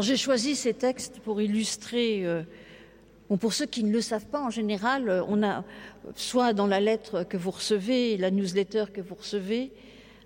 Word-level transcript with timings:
j'ai 0.00 0.16
choisi 0.16 0.54
ces 0.54 0.74
textes 0.74 1.18
pour 1.20 1.40
illustrer, 1.40 2.24
euh, 2.24 2.42
pour 3.40 3.52
ceux 3.52 3.66
qui 3.66 3.82
ne 3.84 3.92
le 3.92 4.00
savent 4.00 4.26
pas, 4.26 4.40
en 4.40 4.50
général, 4.50 5.08
euh, 5.08 5.22
on 5.26 5.42
a 5.42 5.64
soit 6.14 6.52
dans 6.52 6.66
la 6.66 6.80
lettre 6.80 7.24
que 7.24 7.36
vous 7.36 7.50
recevez, 7.50 8.16
la 8.16 8.30
newsletter 8.30 8.84
que 8.92 9.00
vous 9.00 9.14
recevez 9.14 9.72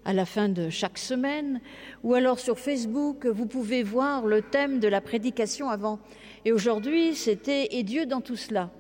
à 0.04 0.12
la 0.12 0.24
fin 0.24 0.48
de 0.48 0.71
chaque 0.71 0.98
semaine, 0.98 1.61
ou 2.04 2.14
alors 2.14 2.38
sur 2.38 2.58
Facebook, 2.58 3.27
vous 3.27 3.46
pouvez 3.46 3.82
voir 3.82 4.27
le 4.27 4.40
thème 4.42 4.79
de 4.79 4.89
la 4.89 5.00
prédication 5.00 5.68
avant. 5.68 5.98
Et 6.45 6.52
aujourd'hui, 6.52 7.14
c'était 7.14 7.68
Et 7.73 7.82
Dieu 7.82 8.07
dans 8.07 8.20
tout 8.20 8.36
cela. 8.36 8.70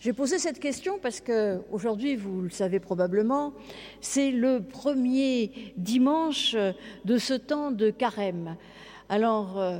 J'ai 0.00 0.12
posé 0.12 0.38
cette 0.38 0.58
question 0.58 0.98
parce 1.00 1.20
que 1.20 1.60
aujourd'hui, 1.70 2.16
vous 2.16 2.42
le 2.42 2.50
savez 2.50 2.80
probablement, 2.80 3.52
c'est 4.00 4.30
le 4.30 4.62
premier 4.62 5.72
dimanche 5.76 6.56
de 7.04 7.18
ce 7.18 7.34
temps 7.34 7.70
de 7.70 7.90
carême. 7.90 8.56
Alors, 9.08 9.58
euh, 9.58 9.78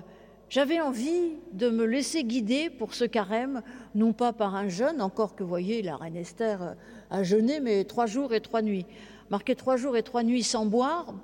j'avais 0.51 0.81
envie 0.81 1.33
de 1.53 1.69
me 1.69 1.85
laisser 1.85 2.25
guider 2.25 2.71
pour 2.71 2.95
ce 2.95 3.05
carême, 3.05 3.63
non 3.95 4.13
pas 4.13 4.33
par 4.33 4.55
un 4.55 4.69
jeûne, 4.69 5.01
encore 5.01 5.35
que 5.35 5.45
voyez, 5.45 5.83
la 5.83 5.97
reine 5.97 6.17
Esther 6.17 6.63
euh, 6.63 6.75
a 7.11 7.23
jeûné, 7.23 7.61
mais 7.61 7.85
trois 7.85 8.07
jours 8.07 8.35
et 8.35 8.41
trois 8.41 8.63
nuits. 8.63 8.87
Marquer 9.31 9.55
trois 9.55 9.77
jours 9.77 9.97
et 9.97 10.03
trois 10.03 10.23
nuits 10.23 10.43
sans 10.43 10.67
boire, 10.67 11.15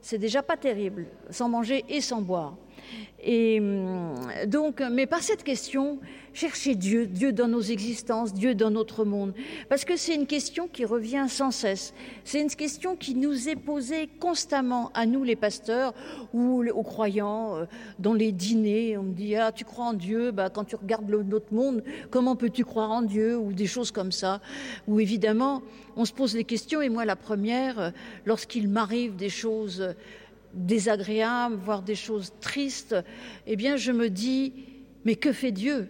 c'est 0.00 0.18
déjà 0.18 0.42
pas 0.42 0.56
terrible, 0.56 1.06
sans 1.30 1.48
manger 1.48 1.84
et 1.88 2.00
sans 2.00 2.20
boire. 2.20 2.56
Et 3.22 3.58
hum, 3.60 4.14
donc, 4.46 4.80
mais 4.80 5.06
par 5.06 5.22
cette 5.22 5.42
question, 5.42 5.98
chercher 6.38 6.76
Dieu, 6.76 7.06
Dieu 7.06 7.32
dans 7.32 7.48
nos 7.48 7.60
existences, 7.60 8.32
Dieu 8.32 8.54
dans 8.54 8.70
notre 8.70 9.04
monde, 9.04 9.34
parce 9.68 9.84
que 9.84 9.96
c'est 9.96 10.14
une 10.14 10.26
question 10.26 10.68
qui 10.68 10.84
revient 10.84 11.26
sans 11.28 11.50
cesse. 11.50 11.94
C'est 12.24 12.40
une 12.40 12.48
question 12.48 12.94
qui 12.94 13.16
nous 13.16 13.48
est 13.48 13.56
posée 13.56 14.08
constamment 14.20 14.92
à 14.94 15.04
nous 15.04 15.24
les 15.24 15.34
pasteurs 15.34 15.94
ou 16.32 16.64
aux 16.64 16.82
croyants 16.84 17.56
euh, 17.56 17.64
dans 17.98 18.14
les 18.14 18.30
dîners. 18.30 18.96
On 18.96 19.02
me 19.02 19.12
dit 19.12 19.34
ah 19.34 19.50
tu 19.50 19.64
crois 19.64 19.86
en 19.86 19.94
Dieu, 19.94 20.30
bah 20.30 20.48
quand 20.48 20.64
tu 20.64 20.76
regardes 20.76 21.10
notre 21.10 21.52
monde, 21.52 21.82
comment 22.10 22.36
peux-tu 22.36 22.64
croire 22.64 22.92
en 22.92 23.02
Dieu 23.02 23.36
ou 23.36 23.52
des 23.52 23.66
choses 23.66 23.90
comme 23.90 24.12
ça? 24.12 24.40
Ou 24.86 25.00
évidemment, 25.00 25.62
on 25.96 26.04
se 26.04 26.12
pose 26.12 26.36
les 26.36 26.44
questions 26.44 26.80
et 26.80 26.88
moi 26.88 27.04
la 27.04 27.16
première, 27.16 27.80
euh, 27.80 27.90
lorsqu'il 28.26 28.68
m'arrive 28.68 29.16
des 29.16 29.28
choses 29.30 29.94
désagréables, 30.54 31.56
voire 31.56 31.82
des 31.82 31.94
choses 31.94 32.32
tristes, 32.40 32.96
eh 33.46 33.56
bien 33.56 33.76
je 33.76 33.92
me 33.92 34.10
dis 34.10 34.52
mais 35.04 35.16
que 35.16 35.32
fait 35.32 35.52
Dieu? 35.52 35.88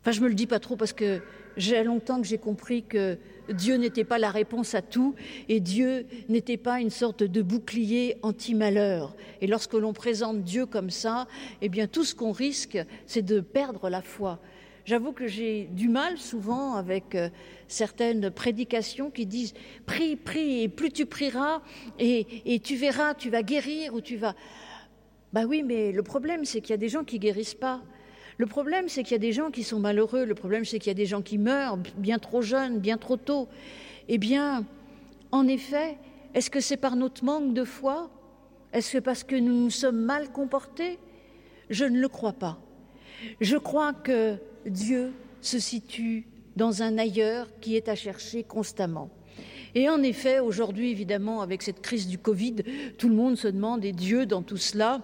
Enfin, 0.00 0.12
je 0.12 0.20
me 0.20 0.28
le 0.28 0.34
dis 0.34 0.46
pas 0.46 0.58
trop 0.58 0.76
parce 0.76 0.92
que 0.92 1.22
j'ai 1.56 1.82
longtemps 1.84 2.20
que 2.20 2.26
j'ai 2.26 2.38
compris 2.38 2.82
que 2.82 3.18
Dieu 3.48 3.76
n'était 3.76 4.04
pas 4.04 4.18
la 4.18 4.30
réponse 4.30 4.74
à 4.74 4.82
tout 4.82 5.14
et 5.48 5.60
Dieu 5.60 6.06
n'était 6.28 6.56
pas 6.56 6.80
une 6.80 6.90
sorte 6.90 7.22
de 7.22 7.42
bouclier 7.42 8.16
anti-malheur. 8.22 9.14
Et 9.40 9.46
lorsque 9.46 9.74
l'on 9.74 9.92
présente 9.92 10.42
Dieu 10.42 10.66
comme 10.66 10.90
ça, 10.90 11.26
eh 11.60 11.68
bien 11.68 11.86
tout 11.86 12.04
ce 12.04 12.14
qu'on 12.14 12.32
risque, 12.32 12.78
c'est 13.06 13.22
de 13.22 13.40
perdre 13.40 13.88
la 13.88 14.02
foi. 14.02 14.40
J'avoue 14.84 15.12
que 15.12 15.26
j'ai 15.26 15.64
du 15.72 15.88
mal 15.88 16.18
souvent 16.18 16.74
avec 16.74 17.14
euh, 17.14 17.30
certaines 17.68 18.30
prédications 18.30 19.10
qui 19.10 19.24
disent 19.24 19.54
prie, 19.86 20.14
prie, 20.14 20.62
et 20.62 20.68
plus 20.68 20.90
tu 20.90 21.06
prieras, 21.06 21.62
et, 21.98 22.26
et 22.44 22.60
tu 22.60 22.76
verras, 22.76 23.14
tu 23.14 23.30
vas 23.30 23.42
guérir 23.42 23.94
ou 23.94 24.02
tu 24.02 24.16
vas. 24.16 24.34
Bah 25.32 25.44
oui, 25.48 25.62
mais 25.62 25.90
le 25.90 26.02
problème, 26.02 26.44
c'est 26.44 26.60
qu'il 26.60 26.70
y 26.70 26.74
a 26.74 26.78
des 26.78 26.90
gens 26.90 27.02
qui 27.02 27.18
guérissent 27.18 27.54
pas. 27.54 27.80
Le 28.36 28.44
problème, 28.44 28.90
c'est 28.90 29.02
qu'il 29.04 29.12
y 29.12 29.14
a 29.14 29.18
des 29.18 29.32
gens 29.32 29.50
qui 29.50 29.62
sont 29.62 29.80
malheureux. 29.80 30.26
Le 30.26 30.34
problème, 30.34 30.66
c'est 30.66 30.78
qu'il 30.78 30.88
y 30.88 30.90
a 30.90 30.94
des 30.94 31.06
gens 31.06 31.22
qui 31.22 31.38
meurent 31.38 31.78
bien 31.96 32.18
trop 32.18 32.42
jeunes, 32.42 32.78
bien 32.78 32.98
trop 32.98 33.16
tôt. 33.16 33.48
Eh 34.08 34.18
bien, 34.18 34.66
en 35.32 35.48
effet, 35.48 35.96
est-ce 36.34 36.50
que 36.50 36.60
c'est 36.60 36.76
par 36.76 36.94
notre 36.96 37.24
manque 37.24 37.54
de 37.54 37.64
foi? 37.64 38.10
Est-ce 38.74 38.92
que 38.92 38.98
parce 38.98 39.24
que 39.24 39.36
nous 39.36 39.64
nous 39.64 39.70
sommes 39.70 40.00
mal 40.00 40.30
comportés? 40.30 40.98
Je 41.70 41.86
ne 41.86 41.98
le 41.98 42.08
crois 42.08 42.34
pas. 42.34 42.58
Je 43.40 43.56
crois 43.56 43.94
que 43.94 44.36
Dieu 44.66 45.12
se 45.40 45.58
situe 45.58 46.26
dans 46.56 46.82
un 46.82 46.98
ailleurs 46.98 47.48
qui 47.60 47.76
est 47.76 47.88
à 47.88 47.94
chercher 47.94 48.44
constamment. 48.44 49.10
Et 49.74 49.88
en 49.88 50.02
effet, 50.02 50.38
aujourd'hui, 50.38 50.90
évidemment, 50.90 51.40
avec 51.40 51.62
cette 51.62 51.80
crise 51.80 52.06
du 52.06 52.18
Covid, 52.18 52.56
tout 52.96 53.08
le 53.08 53.14
monde 53.14 53.36
se 53.36 53.48
demande, 53.48 53.84
et 53.84 53.92
Dieu 53.92 54.24
dans 54.24 54.42
tout 54.42 54.56
cela? 54.56 55.02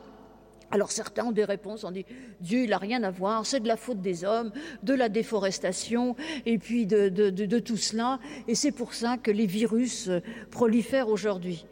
Alors 0.70 0.92
certains 0.92 1.24
ont 1.24 1.32
des 1.32 1.44
réponses, 1.44 1.82
on 1.82 1.90
dit 1.90 2.06
Dieu, 2.40 2.62
il 2.62 2.70
n'a 2.70 2.78
rien 2.78 3.02
à 3.02 3.10
voir, 3.10 3.44
c'est 3.44 3.58
de 3.58 3.66
la 3.66 3.76
faute 3.76 4.00
des 4.00 4.24
hommes, 4.24 4.52
de 4.84 4.94
la 4.94 5.08
déforestation, 5.08 6.14
et 6.46 6.58
puis 6.58 6.86
de, 6.86 7.58
tout 7.58 7.76
cela, 7.76 8.20
et 8.46 8.54
c'est 8.54 8.70
pour 8.70 8.94
ça 8.94 9.16
que 9.16 9.32
les 9.32 9.46
virus 9.46 10.08
prolifèrent 10.52 11.08
aujourd'hui. 11.08 11.66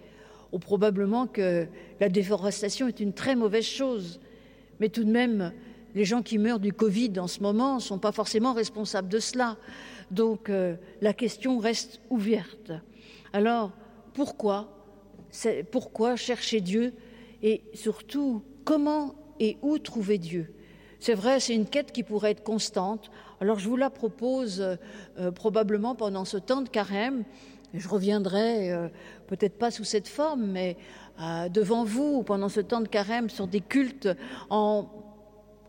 Ou 0.50 0.58
probablement 0.58 1.28
que 1.28 1.68
la 2.00 2.08
déforestation 2.08 2.88
est 2.88 2.98
une 2.98 3.12
très 3.12 3.36
mauvaise 3.36 3.66
chose, 3.66 4.18
mais 4.80 4.88
tout 4.88 5.04
de 5.04 5.12
même, 5.12 5.52
les 5.94 6.04
gens 6.04 6.22
qui 6.22 6.38
meurent 6.38 6.60
du 6.60 6.72
Covid 6.72 7.18
en 7.18 7.26
ce 7.26 7.40
moment 7.40 7.76
ne 7.76 7.80
sont 7.80 7.98
pas 7.98 8.12
forcément 8.12 8.52
responsables 8.52 9.08
de 9.08 9.18
cela. 9.18 9.56
Donc 10.10 10.48
euh, 10.48 10.76
la 11.00 11.12
question 11.12 11.58
reste 11.58 12.00
ouverte. 12.10 12.72
Alors, 13.32 13.72
pourquoi 14.12 14.68
chercher 16.16 16.60
Dieu 16.60 16.94
et 17.42 17.62
surtout 17.74 18.42
Comment 18.64 19.14
et 19.40 19.56
où 19.62 19.78
trouver 19.78 20.18
Dieu? 20.18 20.52
C'est 21.00 21.14
vrai, 21.14 21.40
c'est 21.40 21.54
une 21.54 21.66
quête 21.66 21.92
qui 21.92 22.02
pourrait 22.02 22.32
être 22.32 22.42
constante. 22.42 23.10
Alors 23.40 23.58
je 23.58 23.68
vous 23.68 23.76
la 23.76 23.88
propose 23.88 24.60
euh, 25.18 25.30
probablement 25.30 25.94
pendant 25.94 26.24
ce 26.24 26.36
temps 26.36 26.60
de 26.60 26.68
carême. 26.68 27.24
Je 27.74 27.88
reviendrai 27.88 28.72
euh, 28.72 28.88
peut-être 29.26 29.58
pas 29.58 29.70
sous 29.70 29.84
cette 29.84 30.08
forme, 30.08 30.46
mais 30.46 30.76
euh, 31.20 31.48
devant 31.48 31.84
vous 31.84 32.22
pendant 32.22 32.48
ce 32.48 32.60
temps 32.60 32.80
de 32.80 32.88
carême 32.88 33.30
sur 33.30 33.46
des 33.46 33.60
cultes 33.60 34.08
en 34.50 34.88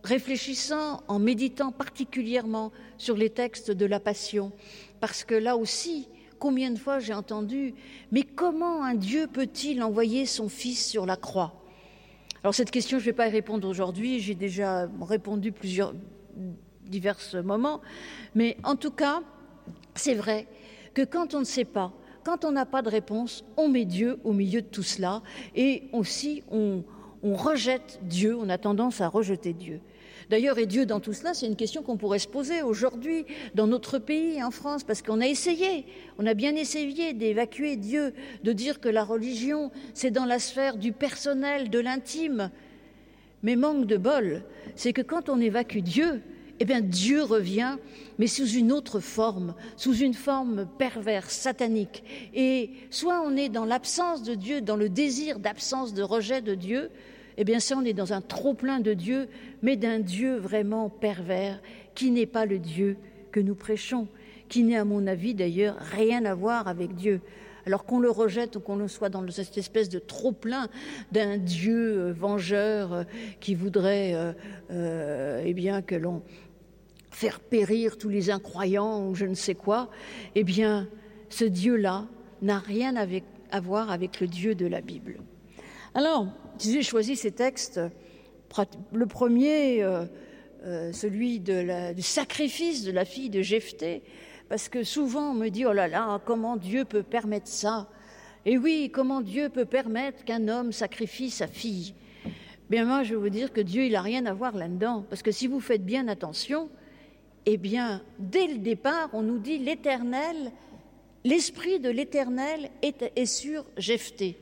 réfléchissant, 0.04 1.02
en 1.08 1.20
méditant 1.20 1.72
particulièrement 1.72 2.72
sur 2.98 3.16
les 3.16 3.30
textes 3.30 3.72
de 3.72 3.86
la 3.86 4.00
Passion, 4.00 4.52
parce 5.00 5.24
que 5.24 5.36
là 5.36 5.58
aussi, 5.58 6.08
combien 6.40 6.72
de 6.72 6.80
fois 6.80 7.00
j'ai 7.00 7.14
entendu, 7.14 7.74
mais 8.12 8.24
comment 8.24 8.84
un 8.84 8.96
Dieu 8.96 9.28
peut-il 9.28 9.84
envoyer 9.84 10.26
son 10.26 10.50
Fils 10.50 10.86
sur 10.86 11.06
la 11.06 11.16
croix? 11.16 11.54
Alors 12.44 12.56
cette 12.56 12.72
question, 12.72 13.00
je 13.00 13.04
ne 13.04 13.06
vais 13.08 13.14
pas 13.14 13.28
y 13.28 13.32
répondre 13.32 13.68
aujourd'hui, 13.68 14.20
j'ai 14.20 14.36
déjà 14.36 14.90
répondu 15.02 15.52
plusieurs 15.52 15.94
divers 16.86 17.20
moments, 17.44 17.82
mais 18.36 18.58
en 18.64 18.76
tout 18.76 18.92
cas, 18.92 19.22
c'est 19.96 20.16
vrai 20.16 20.48
que 20.94 21.04
quand 21.04 21.34
on 21.34 21.40
ne 21.40 21.46
sait 21.46 21.66
pas, 21.66 21.94
quand 22.24 22.46
on 22.46 22.52
n'a 22.52 22.66
pas 22.66 22.82
de 22.82 22.90
réponse, 22.90 23.44
on 23.58 23.70
met 23.70 23.86
Dieu 23.86 24.20
au 24.24 24.34
milieu 24.34 24.62
de 24.62 24.68
tout 24.68 24.84
cela. 24.84 25.22
Et 25.56 25.84
aussi 25.94 26.44
on, 26.52 26.84
on 27.24 27.36
rejette 27.36 28.00
Dieu, 28.04 28.36
on 28.36 28.50
a 28.50 28.58
tendance 28.58 29.02
à 29.02 29.08
rejeter 29.08 29.54
Dieu. 29.54 29.82
D'ailleurs, 30.30 30.60
et 30.60 30.68
Dieu 30.68 30.86
dans 30.86 31.00
tout 31.00 31.14
cela, 31.14 31.34
c'est 31.34 31.48
une 31.48 31.56
question 31.56 31.82
qu'on 31.82 31.98
pourrait 31.98 32.20
se 32.20 32.28
poser 32.28 32.62
aujourd'hui 32.62 33.26
dans 33.56 33.66
notre 33.66 33.98
pays, 33.98 34.44
en 34.44 34.52
France, 34.52 34.84
parce 34.84 35.02
qu'on 35.02 35.22
a 35.22 35.28
essayé, 35.28 35.86
on 36.20 36.26
a 36.28 36.36
bien 36.36 36.56
essayé 36.56 37.14
d'évacuer 37.14 37.78
Dieu, 37.78 38.14
de 38.44 38.54
dire 38.54 38.80
que 38.80 38.90
la 38.90 39.04
religion, 39.04 39.72
c'est 39.96 40.12
dans 40.12 40.26
la 40.26 40.38
sphère 40.38 40.78
du 40.78 40.92
personnel, 40.92 41.72
de 41.72 41.80
l'intime. 41.80 42.52
Mais 43.42 43.56
manque 43.56 43.88
de 43.88 43.98
bol, 43.98 44.44
c'est 44.76 44.94
que 44.94 45.02
quand 45.02 45.30
on 45.30 45.42
évacue 45.42 45.80
Dieu, 45.80 46.22
eh 46.60 46.66
bien 46.66 46.82
Dieu 46.82 47.24
revient, 47.24 47.78
mais 48.18 48.28
sous 48.28 48.48
une 48.48 48.72
autre 48.72 49.00
forme, 49.00 49.56
sous 49.78 49.96
une 49.96 50.14
forme 50.14 50.68
perverse, 50.78 51.34
satanique. 51.34 52.04
Et 52.34 52.72
soit 52.90 53.22
on 53.22 53.36
est 53.38 53.50
dans 53.50 53.66
l'absence 53.66 54.24
de 54.24 54.36
Dieu, 54.36 54.62
dans 54.62 54.76
le 54.76 54.90
désir 54.90 55.40
d'absence, 55.40 55.94
de 55.94 56.04
rejet 56.04 56.42
de 56.42 56.56
Dieu, 56.56 56.90
eh 57.38 57.46
bien 57.46 57.60
ça, 57.60 57.76
on 57.78 57.86
est 57.86 57.94
dans 57.94 58.12
un 58.12 58.22
trop-plein 58.22 58.82
de 58.82 58.94
Dieu, 58.94 59.30
mais 59.62 59.78
d'un 59.78 60.00
Dieu 60.00 60.36
vraiment 60.36 60.90
pervers, 60.90 61.62
qui 61.96 62.12
n'est 62.12 62.26
pas 62.26 62.46
le 62.46 62.60
Dieu 62.60 62.98
que 63.32 63.40
nous 63.40 63.56
prêchons, 63.56 64.08
qui 64.50 64.64
n'est, 64.64 64.78
à 64.78 64.84
mon 64.84 65.08
avis, 65.08 65.34
d'ailleurs, 65.34 65.78
rien 65.78 66.26
à 66.26 66.34
voir 66.34 66.68
avec 66.68 66.96
Dieu. 66.96 67.22
Alors 67.66 67.86
qu'on 67.86 68.00
le 68.00 68.10
rejette 68.10 68.56
ou 68.56 68.60
qu'on 68.60 68.78
le 68.78 68.88
soit 68.88 69.10
dans 69.10 69.30
cette 69.30 69.58
espèce 69.58 69.90
de 69.90 70.00
trop-plein 70.00 70.70
d'un 71.12 71.38
Dieu 71.38 72.00
euh, 72.00 72.14
vengeur 72.14 72.94
euh, 72.94 73.04
qui 73.40 73.54
voudrait 73.54 74.14
euh, 74.72 75.44
eh 75.46 75.54
bien, 75.54 75.82
que 75.82 75.96
l'on 75.96 76.24
faire 77.12 77.40
périr 77.40 77.98
tous 77.98 78.10
les 78.10 78.30
incroyants 78.30 79.08
ou 79.08 79.16
je 79.16 79.26
ne 79.26 79.34
sais 79.34 79.56
quoi, 79.56 79.90
eh 80.36 80.44
bien, 80.44 80.88
ce 81.30 81.46
Dieu-là 81.46 82.06
n'a 82.42 82.60
rien 82.60 82.96
à 82.96 83.60
voir 83.60 83.92
avec 83.92 84.20
le 84.20 84.28
Dieu 84.28 84.56
de 84.56 84.66
la 84.66 84.82
Bible. 84.82 85.20
Alors, 85.94 86.28
j'ai 86.60 86.84
choisi 86.84 87.16
ces 87.16 87.32
textes. 87.32 87.80
Le 88.94 89.06
premier, 89.06 89.84
euh, 89.84 90.06
euh, 90.64 90.92
celui 90.92 91.40
du 91.40 92.02
sacrifice 92.02 92.84
de 92.84 92.92
la 92.92 93.06
fille 93.06 93.30
de 93.30 93.42
Jephthé, 93.42 94.04
parce 94.50 94.70
que 94.70 94.84
souvent 94.84 95.32
on 95.32 95.34
me 95.34 95.50
dit 95.50 95.66
oh 95.66 95.74
là 95.74 95.88
là, 95.88 96.20
comment 96.26 96.58
Dieu 96.58 96.86
peut 96.86 97.04
permettre 97.04 97.48
ça? 97.48 97.88
Et 98.46 98.58
oui, 98.58 98.90
comment 98.94 99.22
Dieu 99.22 99.50
peut 99.50 99.66
permettre 99.66 100.24
qu'un 100.24 100.48
homme 100.48 100.72
sacrifie 100.72 101.30
sa 101.30 101.48
fille? 101.48 101.94
Bien 102.70 102.86
moi, 102.86 103.04
je 103.04 103.16
vais 103.16 103.20
vous 103.20 103.30
dire 103.30 103.52
que 103.52 103.62
Dieu, 103.62 103.86
il 103.86 103.94
n'a 103.94 104.02
rien 104.02 104.26
à 104.26 104.34
voir 104.34 104.56
là-dedans, 104.56 105.06
parce 105.10 105.24
que 105.24 105.32
si 105.32 105.48
vous 105.48 105.60
faites 105.60 105.84
bien 105.84 106.08
attention, 106.08 106.70
eh 107.52 107.58
bien, 107.58 108.02
dès 108.20 108.48
le 108.48 108.60
départ, 108.60 109.10
on 109.14 109.24
nous 109.24 109.40
dit 109.40 109.58
l'Éternel, 109.58 110.52
l'esprit 111.24 111.80
de 111.80 111.90
l'Éternel 111.90 112.70
est, 112.84 113.26
sur 113.26 113.66
Jephthé. 113.76 114.38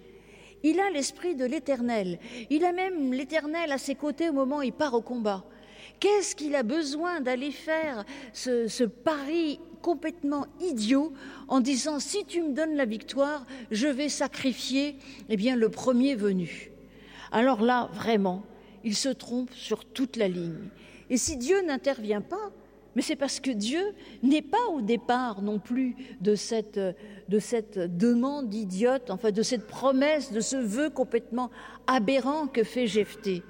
Il 0.64 0.80
a 0.80 0.90
l'esprit 0.90 1.36
de 1.36 1.46
l'Éternel. 1.46 2.20
Il 2.50 2.66
a 2.66 2.74
même 2.74 3.14
l'Éternel 3.14 3.72
à 3.72 3.78
ses 3.78 3.96
côtés 3.96 4.30
au 4.30 4.34
moment 4.34 4.58
où 4.58 4.64
il 4.64 4.74
part 4.74 4.94
au 4.94 5.02
combat. 5.02 5.46
Qu'est-ce 6.02 6.36
qu'il 6.36 6.54
a 6.56 6.64
besoin 6.64 7.22
d'aller 7.22 7.52
faire 7.52 8.04
ce, 8.34 8.68
ce, 8.68 8.84
pari 8.84 9.60
complètement 9.82 10.46
idiot 10.60 11.14
en 11.48 11.62
disant 11.62 12.00
si 12.00 12.26
tu 12.26 12.42
me 12.42 12.54
donnes 12.54 12.76
la 12.76 12.86
victoire, 12.86 13.46
je 13.72 13.88
vais 13.88 14.10
sacrifier 14.10 14.98
eh 15.30 15.38
bien 15.38 15.56
le 15.56 15.70
premier 15.70 16.16
venu. 16.16 16.72
Alors 17.32 17.62
là, 17.62 17.90
vraiment, 17.94 18.44
il 18.84 18.96
se 18.96 19.10
trompe 19.10 19.52
sur 19.54 19.86
toute 19.86 20.18
la 20.18 20.28
ligne. 20.28 20.70
Et 21.10 21.18
si 21.18 21.38
Dieu 21.38 21.62
n'intervient 21.62 22.22
pas, 22.22 22.52
mais 22.98 23.04
c'est 23.04 23.16
parce 23.16 23.40
que 23.40 23.52
Dieu 23.52 23.94
n'est 24.24 24.42
pas 24.42 24.66
au 24.74 24.82
départ 24.82 25.44
non 25.44 25.60
plus 25.60 25.96
de 26.20 26.34
cette, 26.34 26.80
de 26.80 27.38
cette 27.38 27.78
demande 27.78 28.52
idiote, 28.56 29.12
enfin 29.12 29.30
de 29.30 29.44
cette 29.44 29.68
promesse, 29.68 30.32
de 30.32 30.40
ce 30.40 30.56
vœu 30.56 30.90
complètement 30.90 31.52
aberrant 31.86 32.48
que 32.48 32.64
fait 32.64 32.88
Jephthé. 32.88 33.44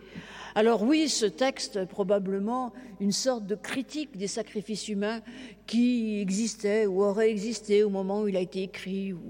Alors 0.54 0.84
oui, 0.84 1.08
ce 1.08 1.26
texte 1.26 1.78
est 1.78 1.86
probablement 1.86 2.74
une 3.00 3.14
sorte 3.14 3.46
de 3.46 3.56
critique 3.56 4.18
des 4.18 4.28
sacrifices 4.28 4.90
humains 4.90 5.22
qui 5.66 6.20
existaient 6.20 6.86
ou 6.86 7.04
auraient 7.04 7.30
existé 7.30 7.84
au 7.84 7.90
moment 7.90 8.24
où 8.24 8.28
il 8.28 8.36
a 8.36 8.42
été 8.42 8.64
écrit, 8.64 9.14
ou 9.14 9.22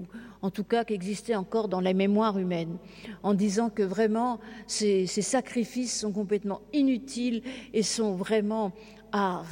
en 0.42 0.50
tout 0.50 0.64
cas 0.64 0.82
qui 0.84 0.94
existaient 0.94 1.36
encore 1.36 1.68
dans 1.68 1.80
la 1.80 1.92
mémoire 1.92 2.38
humaine, 2.38 2.78
en 3.22 3.34
disant 3.34 3.70
que 3.70 3.84
vraiment 3.84 4.40
ces 4.66 5.06
sacrifices 5.06 6.00
sont 6.00 6.12
complètement 6.12 6.62
inutiles 6.72 7.42
et 7.72 7.84
sont 7.84 8.16
vraiment 8.16 8.72
à, 9.12 9.42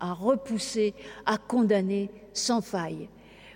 repousser, 0.00 0.94
à 1.26 1.38
condamner 1.38 2.10
sans 2.32 2.60
faille. 2.60 3.08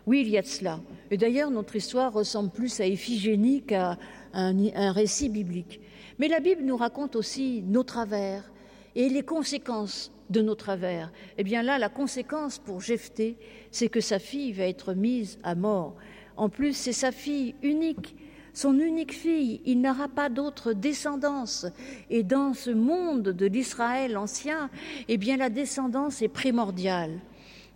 Oui, 0.06 0.22
il 0.22 0.28
y 0.28 0.38
a 0.38 0.42
de 0.42 0.46
cela. 0.46 0.80
Et 1.10 1.16
d'ailleurs, 1.16 1.50
notre 1.50 1.74
histoire 1.76 2.12
ressemble 2.12 2.50
plus 2.50 2.80
à 2.80 2.86
Iphigénie 2.86 3.62
qu'à 3.62 3.98
un, 4.32 4.56
un, 4.74 4.92
récit 4.92 5.28
biblique. 5.28 5.80
Mais 6.18 6.28
la 6.28 6.40
Bible 6.40 6.62
nous 6.62 6.76
raconte 6.76 7.16
aussi 7.16 7.62
nos 7.62 7.82
travers 7.82 8.50
et 8.94 9.08
les 9.08 9.22
conséquences 9.22 10.12
de 10.30 10.42
nos 10.42 10.54
travers. 10.54 11.12
Eh 11.38 11.44
bien 11.44 11.62
là, 11.62 11.78
la 11.78 11.88
conséquence 11.88 12.58
pour 12.58 12.80
Jephthé, 12.80 13.36
c'est 13.70 13.88
que 13.88 14.00
sa 14.00 14.18
fille 14.18 14.52
va 14.52 14.64
être 14.64 14.94
mise 14.94 15.38
à 15.42 15.54
mort. 15.54 15.96
En 16.36 16.48
plus, 16.48 16.74
c'est 16.76 16.92
sa 16.92 17.12
fille 17.12 17.54
unique 17.62 18.14
son 18.56 18.78
unique 18.78 19.12
fille, 19.12 19.60
il 19.66 19.82
n'aura 19.82 20.08
pas 20.08 20.30
d'autre 20.30 20.72
descendance. 20.72 21.66
Et 22.08 22.22
dans 22.22 22.54
ce 22.54 22.70
monde 22.70 23.24
de 23.28 23.44
l'Israël 23.44 24.16
ancien, 24.16 24.70
eh 25.08 25.18
bien 25.18 25.36
la 25.36 25.50
descendance 25.50 26.22
est 26.22 26.28
primordiale. 26.28 27.20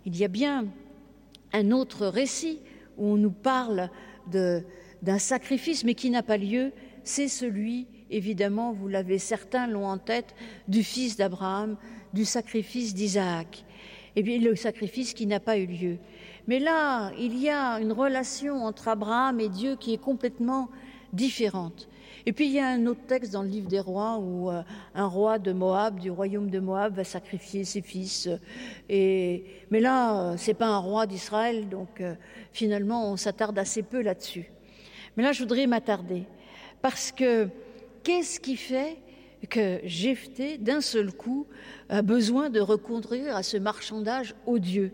Il 0.07 0.17
y 0.17 0.25
a 0.25 0.27
bien 0.27 0.65
un 1.53 1.69
autre 1.69 2.07
récit 2.07 2.61
où 2.97 3.09
on 3.09 3.17
nous 3.17 3.31
parle 3.31 3.91
d'un 4.25 5.19
sacrifice, 5.19 5.83
mais 5.83 5.93
qui 5.93 6.09
n'a 6.09 6.23
pas 6.23 6.37
lieu, 6.37 6.71
c'est 7.03 7.27
celui, 7.27 7.85
évidemment, 8.09 8.73
vous 8.73 8.87
l'avez 8.87 9.19
certains 9.19 9.67
l'ont 9.67 9.85
en 9.85 9.99
tête, 9.99 10.33
du 10.67 10.83
fils 10.83 11.15
d'Abraham, 11.15 11.77
du 12.11 12.25
sacrifice 12.25 12.95
d'Isaac. 12.95 13.65
Et 14.15 14.23
bien 14.23 14.39
le 14.39 14.55
sacrifice 14.55 15.13
qui 15.13 15.27
n'a 15.27 15.39
pas 15.39 15.59
eu 15.59 15.67
lieu. 15.67 15.97
Mais 16.47 16.59
là, 16.59 17.11
il 17.17 17.37
y 17.37 17.49
a 17.49 17.79
une 17.79 17.91
relation 17.91 18.63
entre 18.65 18.87
Abraham 18.87 19.39
et 19.39 19.49
Dieu 19.49 19.75
qui 19.75 19.93
est 19.93 20.01
complètement 20.01 20.69
différente. 21.13 21.87
Et 22.25 22.33
puis 22.33 22.45
il 22.45 22.51
y 22.51 22.59
a 22.59 22.67
un 22.67 22.85
autre 22.85 23.01
texte 23.07 23.33
dans 23.33 23.41
le 23.41 23.49
livre 23.49 23.67
des 23.67 23.79
rois 23.79 24.17
où 24.17 24.49
euh, 24.49 24.61
un 24.93 25.07
roi 25.07 25.39
de 25.39 25.51
Moab, 25.51 25.99
du 25.99 26.11
royaume 26.11 26.49
de 26.49 26.59
Moab, 26.59 26.95
va 26.95 27.03
sacrifier 27.03 27.63
ses 27.63 27.81
fils. 27.81 28.29
Et, 28.89 29.45
mais 29.71 29.79
là, 29.79 30.35
c'est 30.37 30.53
pas 30.53 30.67
un 30.67 30.77
roi 30.77 31.07
d'Israël, 31.07 31.67
donc 31.67 31.99
euh, 31.99 32.13
finalement, 32.51 33.11
on 33.11 33.17
s'attarde 33.17 33.57
assez 33.57 33.81
peu 33.81 34.01
là-dessus. 34.01 34.51
Mais 35.17 35.23
là, 35.23 35.31
je 35.31 35.41
voudrais 35.41 35.67
m'attarder 35.67 36.23
parce 36.81 37.11
que 37.11 37.49
qu'est-ce 38.03 38.39
qui 38.39 38.55
fait 38.55 38.97
que 39.49 39.79
Jephthé, 39.83 40.57
d'un 40.57 40.81
seul 40.81 41.11
coup, 41.11 41.47
a 41.89 42.01
besoin 42.03 42.49
de 42.49 42.59
reconduire 42.59 43.35
à 43.35 43.43
ce 43.43 43.57
marchandage 43.57 44.35
odieux? 44.45 44.91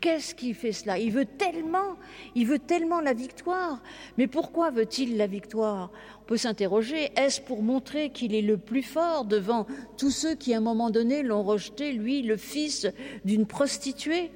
Qu'est-ce 0.00 0.34
qui 0.34 0.54
fait 0.54 0.72
cela? 0.72 0.98
Il 0.98 1.12
veut 1.12 1.26
tellement, 1.26 1.96
il 2.34 2.46
veut 2.46 2.58
tellement 2.58 3.00
la 3.00 3.12
victoire. 3.12 3.82
Mais 4.16 4.26
pourquoi 4.26 4.70
veut-il 4.70 5.18
la 5.18 5.26
victoire? 5.26 5.90
On 6.22 6.24
peut 6.24 6.38
s'interroger, 6.38 7.10
est-ce 7.16 7.40
pour 7.40 7.62
montrer 7.62 8.10
qu'il 8.10 8.34
est 8.34 8.42
le 8.42 8.56
plus 8.56 8.82
fort 8.82 9.26
devant 9.26 9.66
tous 9.98 10.10
ceux 10.10 10.34
qui, 10.34 10.54
à 10.54 10.56
un 10.56 10.60
moment 10.60 10.88
donné, 10.88 11.22
l'ont 11.22 11.42
rejeté, 11.42 11.92
lui, 11.92 12.22
le 12.22 12.38
fils 12.38 12.86
d'une 13.26 13.46
prostituée? 13.46 14.30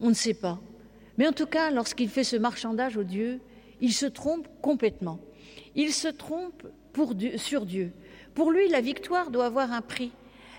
On 0.00 0.08
ne 0.08 0.14
sait 0.14 0.34
pas. 0.34 0.60
Mais 1.18 1.28
en 1.28 1.32
tout 1.32 1.46
cas, 1.46 1.70
lorsqu'il 1.70 2.08
fait 2.08 2.24
ce 2.24 2.36
marchandage 2.36 2.96
au 2.96 3.04
Dieu, 3.04 3.40
il 3.80 3.92
se 3.92 4.06
trompe 4.06 4.48
complètement. 4.60 5.20
Il 5.76 5.92
se 5.92 6.08
trompe 6.08 6.66
sur 7.36 7.64
Dieu. 7.64 7.92
Pour 8.34 8.50
lui, 8.50 8.68
la 8.68 8.80
victoire 8.80 9.30
doit 9.30 9.46
avoir 9.46 9.72
un 9.72 9.82
prix. 9.82 10.10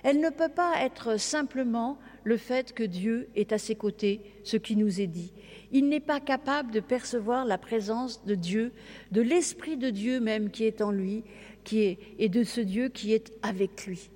Elle 0.04 0.20
ne 0.20 0.30
peut 0.30 0.50
pas 0.50 0.82
être 0.82 1.20
simplement 1.20 1.98
le 2.24 2.38
fait 2.38 2.74
que 2.74 2.84
Dieu 2.84 3.30
est 3.36 3.52
à 3.52 3.58
ses 3.58 3.76
côtés, 3.76 4.22
ce 4.44 4.58
qui 4.58 4.76
nous 4.76 5.02
est 5.02 5.08
dit. 5.08 5.34
Il 5.72 5.90
n'est 5.90 6.00
pas 6.00 6.20
capable 6.20 6.72
de 6.72 6.80
percevoir 6.80 7.46
la 7.46 7.58
présence 7.58 8.24
de 8.26 8.36
Dieu, 8.36 8.72
de 9.12 9.22
l'Esprit 9.22 9.78
de 9.78 9.90
Dieu 9.90 10.20
même 10.20 10.50
qui 10.50 10.66
est 10.66 10.82
en 10.82 10.92
lui, 10.92 11.24
qui 11.64 11.82
est, 11.82 11.98
et 12.20 12.30
de 12.30 12.44
ce 12.44 12.62
Dieu 12.62 12.90
qui 12.90 13.14
est 13.14 13.34
avec 13.42 13.86
lui. 13.86 14.10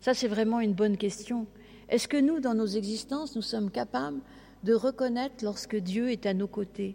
Ça, 0.00 0.14
c'est 0.14 0.28
vraiment 0.28 0.60
une 0.60 0.74
bonne 0.74 0.96
question. 0.96 1.46
Est-ce 1.88 2.08
que 2.08 2.16
nous, 2.16 2.40
dans 2.40 2.54
nos 2.54 2.66
existences, 2.66 3.34
nous 3.34 3.42
sommes 3.42 3.70
capables 3.70 4.20
de 4.62 4.74
reconnaître 4.74 5.44
lorsque 5.44 5.76
Dieu 5.76 6.10
est 6.10 6.26
à 6.26 6.34
nos 6.34 6.46
côtés? 6.46 6.94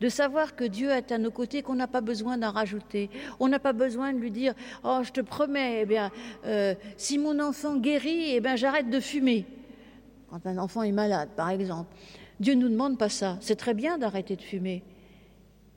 De 0.00 0.10
savoir 0.10 0.54
que 0.54 0.64
Dieu 0.64 0.90
est 0.90 1.10
à 1.10 1.16
nos 1.16 1.30
côtés, 1.30 1.62
qu'on 1.62 1.74
n'a 1.74 1.86
pas 1.86 2.02
besoin 2.02 2.36
d'en 2.36 2.50
rajouter. 2.50 3.08
On 3.40 3.48
n'a 3.48 3.58
pas 3.58 3.72
besoin 3.72 4.12
de 4.12 4.18
lui 4.18 4.30
dire 4.30 4.52
Oh, 4.84 5.00
je 5.02 5.10
te 5.10 5.22
promets, 5.22 5.80
eh 5.82 5.86
bien, 5.86 6.10
euh, 6.44 6.74
si 6.98 7.16
mon 7.16 7.40
enfant 7.40 7.76
guérit, 7.76 8.34
eh 8.34 8.40
bien, 8.40 8.56
j'arrête 8.56 8.90
de 8.90 9.00
fumer 9.00 9.46
quand 10.30 10.46
un 10.46 10.58
enfant 10.58 10.82
est 10.82 10.92
malade, 10.92 11.28
par 11.36 11.50
exemple. 11.50 11.94
Dieu 12.40 12.54
ne 12.54 12.62
nous 12.62 12.68
demande 12.68 12.98
pas 12.98 13.08
ça. 13.08 13.38
C'est 13.40 13.56
très 13.56 13.74
bien 13.74 13.98
d'arrêter 13.98 14.36
de 14.36 14.42
fumer. 14.42 14.82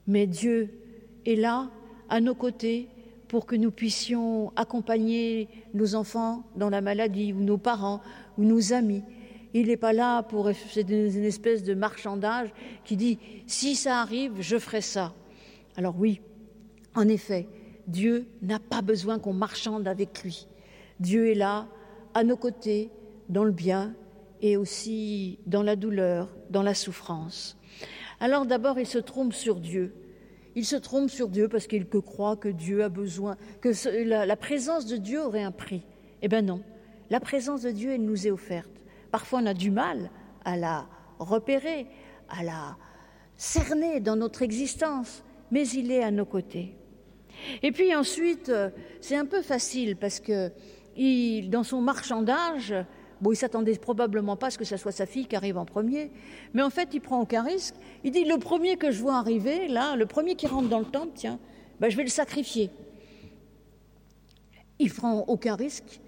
Mais 0.07 0.28
Dieu 0.28 0.69
est 1.25 1.36
là, 1.36 1.69
à 2.10 2.19
nos 2.19 2.36
côtés, 2.36 2.90
pour 3.28 3.46
que 3.46 3.56
nous 3.56 3.72
puissions 3.72 4.51
accompagner 4.56 5.48
nos 5.74 5.96
enfants 5.96 6.44
dans 6.56 6.69
la 6.69 6.81
maladie, 6.81 7.31
ou 7.31 7.42
nos 7.42 7.57
parents, 7.60 8.01
ou 8.38 8.44
nos 8.44 8.74
amis. 8.74 9.04
Il 9.54 9.68
n'est 9.68 9.78
pas 9.78 9.94
là 9.94 10.24
pour 10.24 10.50
c'est 10.72 10.81
une 10.81 11.24
espèce 11.24 11.63
de 11.63 11.74
marchandage 11.74 12.50
qui 12.84 12.98
dit 12.98 13.19
si 13.48 13.75
ça 13.75 14.02
arrive, 14.02 14.34
je 14.40 14.57
ferai 14.57 14.81
ça. 14.81 15.13
Alors 15.75 15.95
oui, 15.98 16.22
en 16.95 17.07
effet, 17.07 17.48
Dieu 17.88 18.28
n'a 18.42 18.60
pas 18.60 18.81
besoin 18.81 19.19
qu'on 19.19 19.34
marchande 19.34 19.88
avec 19.88 20.24
lui. 20.24 20.48
Dieu 21.00 21.30
est 21.30 21.35
là, 21.35 21.68
à 22.14 22.24
nos 22.24 22.38
côtés, 22.38 22.90
dans 23.30 23.44
le 23.44 23.52
bien 23.52 23.94
et 24.42 24.58
aussi 24.58 25.40
dans 25.46 25.64
la 25.64 25.76
douleur, 25.76 26.30
dans 26.50 26.64
la 26.64 26.74
souffrance. 26.74 27.58
Alors 28.19 28.46
d'abord, 28.46 28.80
il 28.80 28.88
se 28.88 28.98
trompe 28.98 29.34
sur 29.34 29.56
Dieu. 29.56 29.94
Il 30.56 30.66
se 30.66 30.76
trompe 30.76 31.10
sur 31.10 31.30
Dieu 31.30 31.48
parce 31.48 31.68
qu'il 31.68 31.86
croit 31.86 32.36
que 32.36 32.50
Dieu 32.50 32.84
a 32.84 32.90
besoin, 32.90 33.38
que 33.62 33.69
la, 34.04 34.36
présence 34.36 34.86
de 34.86 34.98
Dieu 34.98 35.24
aurait 35.24 35.44
un 35.44 35.52
prix. 35.52 35.84
Eh 36.22 36.28
bien 36.28 36.42
non, 36.42 36.62
la 37.10 37.19
présence 37.19 37.62
de 37.62 37.72
Dieu, 37.72 37.92
elle 37.92 38.04
nous 38.04 38.28
est 38.28 38.31
offerte. 38.31 38.72
Parfois, 39.12 39.40
on 39.42 39.46
a 39.46 39.54
du 39.54 39.72
mal 39.72 40.10
à 40.44 40.58
la 40.58 40.88
repérer, 41.19 41.88
à 42.30 42.44
la 42.44 42.78
cerner 43.38 44.00
dans 44.00 44.16
notre 44.16 44.42
existence, 44.42 45.24
mais 45.52 45.68
il 45.69 45.92
est 45.92 46.04
à 46.04 46.12
nos 46.12 46.26
côtés. 46.26 46.76
Et 47.64 47.72
puis 47.72 47.96
ensuite, 47.96 48.52
c'est 49.00 49.16
un 49.16 49.26
peu 49.26 49.42
facile 49.42 49.96
parce 49.96 50.19
que 50.19 50.52
dans 51.48 51.64
son 51.64 51.81
marchandage, 51.81 52.74
Bon, 53.21 53.31
il 53.31 53.35
s'attendait 53.35 53.76
probablement 53.76 54.38
pas 54.38 54.47
à 54.47 54.49
ce 54.52 54.57
que 54.57 54.64
ce 54.64 54.78
soit 54.78 54.92
sa 54.92 55.06
fille 55.06 55.28
qui 55.28 55.35
arrive 55.35 55.57
en 55.57 55.66
premier, 55.66 56.11
mais 56.54 56.61
en 56.61 56.69
fait, 56.69 56.90
il 56.94 57.02
prend 57.02 57.19
aucun 57.21 57.44
risque. 57.44 57.76
Il 58.04 58.11
dit 58.11 58.23
le 58.23 58.38
premier 58.38 58.78
que 58.78 58.92
je 58.92 59.02
vois 59.02 59.18
arriver, 59.18 59.68
là, 59.68 59.95
le 59.95 60.06
premier 60.06 60.35
qui 60.35 60.47
rentre 60.47 60.69
dans 60.69 60.80
le 60.80 60.85
temple, 60.85 61.11
tiens, 61.16 61.40
ben, 61.80 61.90
je 61.90 61.97
vais 61.97 62.04
le 62.04 62.09
sacrifier. 62.09 62.69
Il 64.80 64.92
prend 64.94 65.26
aucun 65.28 65.56
risque. 65.56 65.99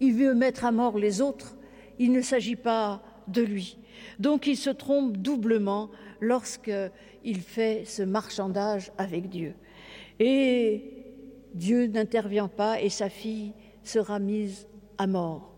Il 0.00 0.14
veut 0.14 0.34
mettre 0.34 0.64
à 0.64 0.72
mort 0.72 0.98
les 0.98 1.20
autres. 1.20 1.56
Il 1.98 2.12
ne 2.12 2.22
s'agit 2.22 2.56
pas 2.56 3.02
de 3.28 3.42
lui. 3.42 3.78
Donc, 4.18 4.46
il 4.46 4.56
se 4.56 4.70
trompe 4.70 5.16
doublement 5.18 5.90
lorsqu'il 6.20 7.40
fait 7.40 7.84
ce 7.84 8.02
marchandage 8.02 8.90
avec 8.96 9.28
Dieu. 9.28 9.54
Et 10.18 11.04
Dieu 11.54 11.86
n'intervient 11.86 12.48
pas 12.48 12.80
et 12.80 12.88
sa 12.88 13.08
fille 13.08 13.52
sera 13.82 14.18
mise 14.18 14.66
à 14.98 15.06
mort. 15.06 15.53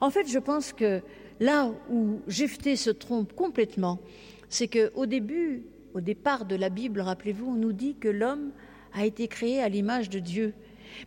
En 0.00 0.10
fait, 0.10 0.28
je 0.28 0.38
pense 0.38 0.72
que 0.72 1.00
là 1.40 1.70
où 1.90 2.20
Jephthé 2.28 2.76
se 2.76 2.90
trompe 2.90 3.32
complètement, 3.32 4.00
c'est 4.48 4.68
qu'au 4.68 5.06
début, 5.06 5.64
au 5.94 6.00
départ 6.00 6.44
de 6.44 6.56
la 6.56 6.68
Bible, 6.68 7.00
rappelez-vous, 7.00 7.46
on 7.46 7.54
nous 7.54 7.72
dit 7.72 7.96
que 7.96 8.08
l'homme 8.08 8.52
a 8.92 9.04
été 9.04 9.28
créé 9.28 9.60
à 9.60 9.68
l'image 9.68 10.08
de 10.08 10.18
Dieu. 10.18 10.54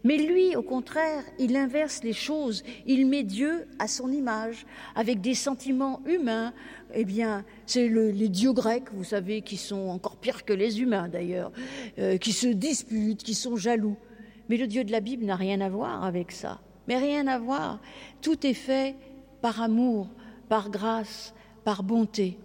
Mais 0.04 0.18
lui, 0.18 0.56
au 0.56 0.62
contraire, 0.62 1.24
il 1.40 1.56
inverse 1.56 2.04
les 2.04 2.14
choses. 2.14 2.64
Il 2.86 3.08
met 3.08 3.24
Dieu 3.24 3.68
à 3.80 3.88
son 3.88 4.12
image, 4.12 4.66
avec 4.96 5.22
des 5.22 5.34
sentiments 5.34 6.02
humains. 6.06 6.54
Eh 6.94 7.04
bien, 7.04 7.44
c'est 7.66 7.88
le, 7.88 8.12
les 8.12 8.30
dieux 8.30 8.54
grecs, 8.54 8.92
vous 8.94 9.04
savez, 9.04 9.42
qui 9.42 9.58
sont 9.58 9.90
encore 9.90 10.18
pire 10.18 10.46
que 10.46 10.54
les 10.54 10.82
humains 10.82 11.10
d'ailleurs, 11.10 11.52
euh, 11.98 12.18
qui 12.18 12.32
se 12.32 12.48
disputent, 12.48 13.24
qui 13.24 13.34
sont 13.34 13.56
jaloux. 13.56 13.98
Mais 14.50 14.58
le 14.58 14.68
Dieu 14.68 14.84
de 14.84 14.92
la 14.92 15.00
Bible 15.00 15.26
n'a 15.26 15.36
rien 15.36 15.62
à 15.62 15.70
voir 15.70 16.04
avec 16.04 16.32
ça. 16.32 16.62
Mais 16.88 16.98
rien 16.98 17.28
à 17.28 17.40
voir. 17.40 17.80
Tout 18.22 18.46
est 18.46 18.54
fait 18.54 18.96
par 19.42 19.62
amour, 19.62 20.08
par 20.50 20.70
grâce, 20.70 21.34
par 21.64 21.84
bonté. 21.84 22.38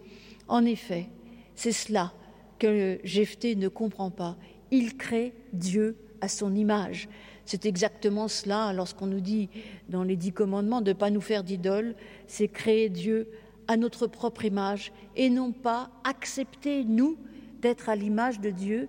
En 0.49 0.64
effet, 0.64 1.09
c'est 1.55 1.73
cela 1.73 2.12
que 2.59 2.99
Jephthé 3.05 3.57
ne 3.57 3.69
comprend 3.69 4.11
pas. 4.11 4.37
Il 4.71 4.97
crée 4.97 5.33
Dieu 5.52 5.97
à 6.21 6.28
son 6.28 6.55
image. 6.55 7.09
C'est 7.45 7.66
exactement 7.66 8.28
cela 8.28 8.73
lorsqu'on 8.73 9.07
nous 9.07 9.21
dit 9.21 9.49
dans 9.88 10.02
les 10.02 10.16
dix 10.16 10.33
commandements 10.33 10.81
de 10.81 10.90
ne 10.90 10.97
pas 10.97 11.11
nous 11.11 11.21
faire 11.21 11.45
d'idole, 11.45 11.95
c'est 12.26 12.49
créer 12.49 12.88
Dieu 12.88 13.28
à 13.69 13.76
notre 13.76 14.07
propre 14.07 14.45
image 14.45 14.93
et 15.14 15.31
non 15.31 15.52
pas 15.52 15.90
accepter, 16.05 16.85
nous, 16.85 17.16
d'être 17.61 17.88
à 17.88 17.97
l'image 17.97 18.40
de 18.40 18.50
Dieu, 18.50 18.88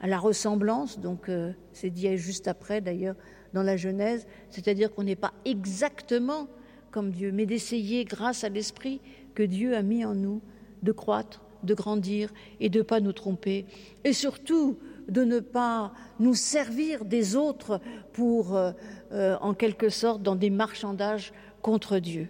à 0.00 0.06
la 0.06 0.18
ressemblance, 0.18 0.98
donc 0.98 1.28
euh, 1.28 1.52
c'est 1.72 1.90
dit 1.90 2.16
juste 2.16 2.48
après 2.48 2.80
d'ailleurs 2.80 3.16
dans 3.52 3.62
la 3.62 3.76
Genèse, 3.76 4.26
c'est-à-dire 4.50 4.92
qu'on 4.94 5.04
n'est 5.04 5.16
pas 5.16 5.32
exactement 5.44 6.48
comme 6.90 7.10
Dieu, 7.10 7.32
mais 7.32 7.46
d'essayer, 7.46 8.04
grâce 8.04 8.44
à 8.44 8.48
l'Esprit 8.48 9.00
que 9.34 9.42
Dieu 9.42 9.76
a 9.76 9.82
mis 9.82 10.04
en 10.04 10.14
nous, 10.14 10.40
de 10.82 10.92
croître, 10.92 11.42
de 11.62 11.74
grandir 11.74 12.32
et 12.60 12.68
de 12.68 12.78
ne 12.78 12.84
pas 12.84 13.00
nous 13.00 13.12
tromper, 13.12 13.66
et 14.04 14.12
surtout 14.12 14.78
de 15.08 15.24
ne 15.24 15.40
pas 15.40 15.92
nous 16.20 16.34
servir 16.34 17.04
des 17.04 17.36
autres 17.36 17.80
pour, 18.12 18.56
euh, 18.56 18.72
euh, 19.12 19.36
en 19.40 19.54
quelque 19.54 19.88
sorte, 19.88 20.22
dans 20.22 20.36
des 20.36 20.50
marchandages 20.50 21.32
contre 21.62 21.98
Dieu. 21.98 22.28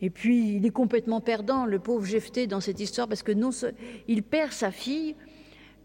Et 0.00 0.10
puis, 0.10 0.56
il 0.56 0.66
est 0.66 0.70
complètement 0.70 1.20
perdant, 1.20 1.64
le 1.64 1.78
pauvre 1.78 2.04
Jephthé, 2.04 2.48
dans 2.48 2.60
cette 2.60 2.80
histoire, 2.80 3.06
parce 3.06 3.22
que 3.22 3.32
non, 3.32 3.50
il 4.08 4.22
perd 4.24 4.52
sa 4.52 4.72
fille, 4.72 5.14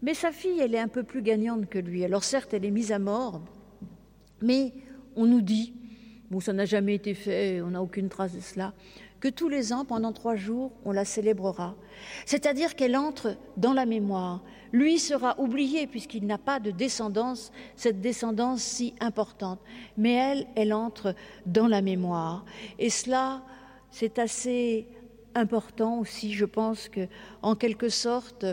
mais 0.02 0.14
sa 0.14 0.32
fille, 0.32 0.58
elle 0.60 0.74
est 0.74 0.80
un 0.80 0.88
peu 0.88 1.04
plus 1.04 1.22
gagnante 1.22 1.68
que 1.68 1.78
lui. 1.78 2.04
Alors 2.04 2.24
certes, 2.24 2.52
elle 2.52 2.64
est 2.64 2.70
mise 2.70 2.90
à 2.90 2.98
mort, 2.98 3.40
mais 4.40 4.72
on 5.16 5.26
nous 5.26 5.40
dit, 5.40 5.74
bon, 6.30 6.40
ça 6.40 6.52
n'a 6.52 6.64
jamais 6.64 6.94
été 6.94 7.14
fait, 7.14 7.60
on 7.60 7.70
n'a 7.70 7.82
aucune 7.82 8.08
trace 8.08 8.34
de 8.34 8.40
cela, 8.40 8.72
que 9.20 9.28
tous 9.28 9.48
les 9.48 9.72
ans, 9.72 9.84
pendant 9.84 10.12
trois 10.12 10.36
jours, 10.36 10.72
on 10.84 10.92
la 10.92 11.04
célébrera. 11.04 11.74
C'est-à-dire 12.24 12.76
qu'elle 12.76 12.96
entre 12.96 13.36
dans 13.56 13.72
la 13.72 13.84
mémoire. 13.86 14.42
Lui 14.72 14.98
sera 14.98 15.40
oublié 15.40 15.86
puisqu'il 15.86 16.26
n'a 16.26 16.38
pas 16.38 16.60
de 16.60 16.70
descendance, 16.70 17.50
cette 17.74 18.00
descendance 18.00 18.62
si 18.62 18.94
importante. 19.00 19.58
Mais 19.96 20.12
elle, 20.12 20.46
elle 20.54 20.72
entre 20.72 21.14
dans 21.46 21.66
la 21.66 21.82
mémoire. 21.82 22.44
Et 22.78 22.90
cela, 22.90 23.42
c'est 23.90 24.18
assez 24.18 24.86
important 25.34 25.98
aussi, 26.00 26.32
je 26.32 26.44
pense 26.44 26.88
que, 26.88 27.08
en 27.42 27.54
quelque 27.54 27.88
sorte, 27.88 28.44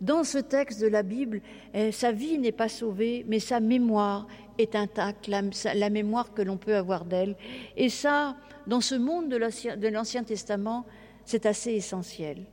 dans 0.00 0.24
ce 0.24 0.38
texte 0.38 0.80
de 0.80 0.86
la 0.86 1.02
Bible, 1.02 1.40
eh, 1.74 1.90
sa 1.92 2.12
vie 2.12 2.38
n'est 2.38 2.52
pas 2.52 2.68
sauvée, 2.68 3.24
mais 3.28 3.40
sa 3.40 3.60
mémoire 3.60 4.26
est 4.58 4.74
intacte, 4.74 5.28
la, 5.28 5.90
mémoire 5.90 6.32
que 6.34 6.42
l'on 6.42 6.56
peut 6.56 6.76
avoir 6.76 7.04
d'elle. 7.04 7.36
Et 7.76 7.88
ça, 7.88 8.36
dans 8.66 8.80
ce 8.80 8.94
monde 8.94 9.28
de 9.28 9.88
l'Ancien 9.88 10.24
Testament, 10.24 10.86
c'est 11.24 11.46
assez 11.46 11.72
essentiel. 11.72 12.46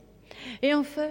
Et 0.62 0.74
enfin, 0.74 1.10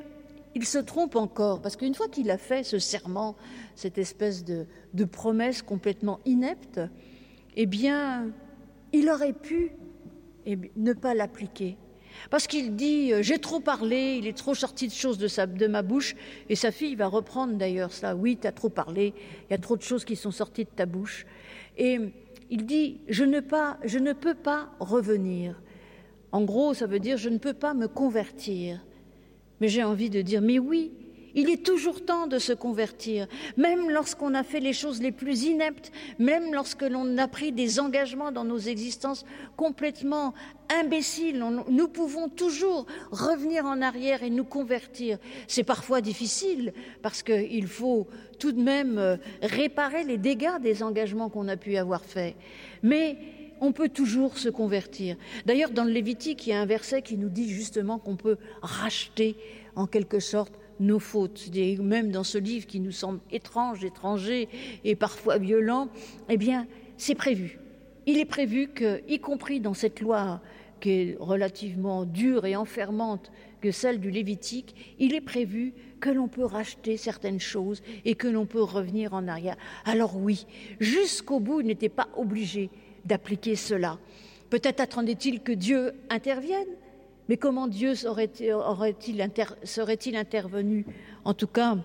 il 0.55 0.65
se 0.65 0.77
trompe 0.77 1.15
encore, 1.15 1.61
parce 1.61 1.75
qu'une 1.75 1.95
fois 1.95 2.07
qu'il 2.07 2.29
a 2.29 2.37
fait 2.37 2.63
ce 2.63 2.77
serment, 2.77 3.35
cette 3.75 3.97
espèce 3.97 4.43
de, 4.43 4.65
promesse 5.05 5.61
complètement 5.61 6.19
inepte, 6.25 6.79
eh 7.55 7.65
bien, 7.65 8.31
il 8.91 9.09
aurait 9.09 9.33
pu 9.33 9.71
eh 10.45 10.57
ne 10.75 10.93
pas 10.93 11.13
l'appliquer. 11.13 11.77
Parce 12.29 12.47
qu'il 12.47 12.75
dit 12.75 13.13
euh, 13.13 13.21
J'ai 13.21 13.39
trop 13.39 13.59
parlé, 13.59 14.17
il 14.17 14.27
est 14.27 14.37
trop 14.37 14.55
sorti 14.55 14.87
de 14.87 14.93
choses 14.93 15.17
de, 15.17 15.27
sa, 15.27 15.45
de 15.45 15.67
ma 15.67 15.81
bouche. 15.81 16.15
Et 16.49 16.55
sa 16.55 16.71
fille 16.71 16.95
va 16.95 17.07
reprendre 17.07 17.55
d'ailleurs 17.55 17.91
cela 17.91 18.15
Oui, 18.15 18.37
tu 18.41 18.47
as 18.47 18.51
trop 18.51 18.69
parlé, 18.69 19.13
il 19.49 19.51
y 19.51 19.55
a 19.55 19.57
trop 19.57 19.77
de 19.77 19.81
choses 19.81 20.05
qui 20.05 20.15
sont 20.15 20.31
sorties 20.31 20.65
de 20.65 20.69
ta 20.69 20.85
bouche. 20.85 21.25
Et 21.77 21.99
il 22.49 22.65
dit 22.65 23.01
je 23.07 23.23
ne, 23.23 23.39
pas, 23.39 23.77
je 23.83 23.99
ne 23.99 24.13
peux 24.13 24.35
pas 24.35 24.69
revenir. 24.79 25.61
En 26.31 26.43
gros, 26.43 26.73
ça 26.73 26.87
veut 26.87 26.99
dire 26.99 27.17
Je 27.17 27.29
ne 27.29 27.37
peux 27.37 27.53
pas 27.53 27.73
me 27.73 27.87
convertir. 27.87 28.83
Mais 29.61 29.67
j'ai 29.67 29.83
envie 29.83 30.09
de 30.09 30.21
dire 30.21 30.41
Mais 30.41 30.59
oui, 30.59 30.91
il 31.35 31.49
est 31.49 31.63
toujours 31.63 32.05
temps 32.05 32.27
de 32.27 32.39
se 32.39 32.53
convertir, 32.53 33.27
même 33.57 33.89
lorsqu'on 33.89 34.33
a 34.33 34.43
fait 34.43 34.59
les 34.59 34.73
choses 34.73 35.01
les 35.01 35.11
plus 35.11 35.43
ineptes, 35.43 35.91
même 36.19 36.53
lorsque 36.53 36.83
l'on 36.83 37.17
a 37.17 37.27
pris 37.27 37.51
des 37.51 37.79
engagements 37.79 38.31
dans 38.31 38.43
nos 38.43 38.59
existences 38.59 39.25
complètement 39.55 40.33
imbéciles. 40.69 41.43
nous 41.69 41.87
pouvons 41.87 42.29
toujours 42.29 42.85
revenir 43.11 43.65
en 43.65 43.81
arrière 43.81 44.23
et 44.23 44.29
nous 44.29 44.43
convertir. 44.43 45.17
C'est 45.47 45.63
parfois 45.63 46.01
difficile 46.01 46.73
parce 47.01 47.23
qu'il 47.23 47.67
faut 47.67 48.07
tout 48.39 48.51
de 48.51 48.61
même 48.61 48.97
euh, 48.97 49.17
réparer 49.41 50.03
les 50.03 50.17
dégâts 50.17 50.59
des 50.61 50.83
engagements 50.83 51.29
qu'on 51.29 51.47
a 51.47 51.57
pu 51.57 51.77
avoir 51.77 52.03
faits. 52.03 52.35
Mais 52.81 53.17
on 53.61 53.71
peut 53.71 53.89
toujours 53.89 54.37
se 54.37 54.49
convertir. 54.49 55.15
D'ailleurs, 55.45 55.71
dans 55.71 55.85
le 55.85 55.91
Lévitique, 55.91 56.45
il 56.47 56.49
y 56.49 56.53
a 56.53 56.59
un 56.59 56.65
verset 56.65 57.01
qui 57.01 57.17
nous 57.17 57.29
dit 57.29 57.49
justement 57.49 57.97
qu'on 57.99 58.17
peut 58.17 58.37
racheter 58.61 59.37
en 59.75 59.87
quelque 59.87 60.19
sorte 60.19 60.53
nos 60.79 60.99
fautes, 60.99 61.49
même 61.79 62.11
dans 62.11 62.23
ce 62.23 62.37
livre 62.37 62.65
qui 62.65 62.79
nous 62.79 62.91
semble 62.91 63.19
étrange, 63.31 63.83
étranger 63.83 64.49
et 64.83 64.95
parfois 64.95 65.37
violent, 65.37 65.89
eh 66.29 66.37
bien, 66.37 66.67
c'est 66.97 67.15
prévu. 67.15 67.59
Il 68.05 68.17
est 68.17 68.25
prévu 68.25 68.67
que, 68.67 69.01
y 69.07 69.19
compris 69.19 69.59
dans 69.59 69.73
cette 69.73 70.01
loi 70.01 70.41
qui 70.81 70.89
est 70.89 71.17
relativement 71.19 72.03
dure 72.03 72.45
et 72.45 72.55
enfermante 72.55 73.31
que 73.61 73.71
celle 73.71 74.01
du 74.01 74.11
Lévitique, 74.11 74.95
il 74.99 75.15
est 75.15 75.21
prévu 75.21 75.73
que 76.01 76.09
l'on 76.09 76.27
peut 76.27 76.43
racheter 76.43 76.97
certaines 76.97 77.39
choses 77.39 77.81
et 78.03 78.15
que 78.15 78.27
l'on 78.27 78.45
peut 78.45 78.61
revenir 78.61 79.13
en 79.13 79.29
arrière. 79.29 79.55
Alors 79.85 80.17
oui, 80.17 80.45
jusqu'au 80.81 81.39
bout, 81.39 81.61
il 81.61 81.67
n'était 81.67 81.87
pas 81.87 82.09
obligé 82.17 82.69
d'appliquer 83.05 83.55
cela. 83.55 83.99
Peut-être 84.49 84.81
attendait-il 84.81 85.39
que 85.39 85.53
Dieu 85.53 85.93
intervienne, 86.09 86.67
mais 87.29 87.37
comment 87.37 87.67
Dieu 87.67 87.95
serait-il 87.95 89.21
intervenu? 90.15 90.85
En 91.23 91.33
tout 91.33 91.47
cas, 91.47 91.77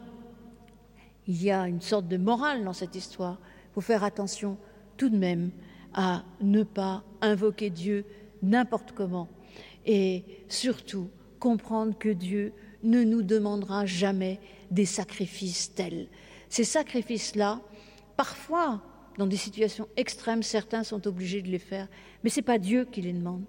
il 1.26 1.42
y 1.42 1.50
a 1.50 1.68
une 1.68 1.80
sorte 1.80 2.08
de 2.08 2.16
morale 2.16 2.64
dans 2.64 2.72
cette 2.72 2.94
histoire. 2.94 3.38
Il 3.70 3.74
faut 3.74 3.80
faire 3.80 4.04
attention 4.04 4.56
tout 4.96 5.08
de 5.10 5.16
même 5.16 5.50
à 5.94 6.24
ne 6.40 6.62
pas 6.62 7.04
invoquer 7.20 7.70
Dieu 7.70 8.04
n'importe 8.42 8.92
comment 8.92 9.28
et 9.86 10.24
surtout 10.48 11.08
comprendre 11.38 11.96
que 11.96 12.08
Dieu 12.08 12.52
ne 12.82 13.04
nous 13.04 13.22
demandera 13.22 13.86
jamais 13.86 14.40
des 14.70 14.84
sacrifices 14.84 15.74
tels. 15.74 16.08
Ces 16.48 16.64
sacrifices-là, 16.64 17.60
parfois, 18.16 18.82
dans 19.18 19.26
des 19.26 19.36
situations 19.36 19.88
extrêmes, 19.96 20.42
certains 20.42 20.84
sont 20.84 21.06
obligés 21.06 21.42
de 21.42 21.48
les 21.48 21.58
faire, 21.58 21.88
mais 22.22 22.30
ce 22.30 22.40
n'est 22.40 22.44
pas 22.44 22.58
Dieu 22.58 22.86
qui 22.90 23.02
les 23.02 23.12
demande. 23.12 23.44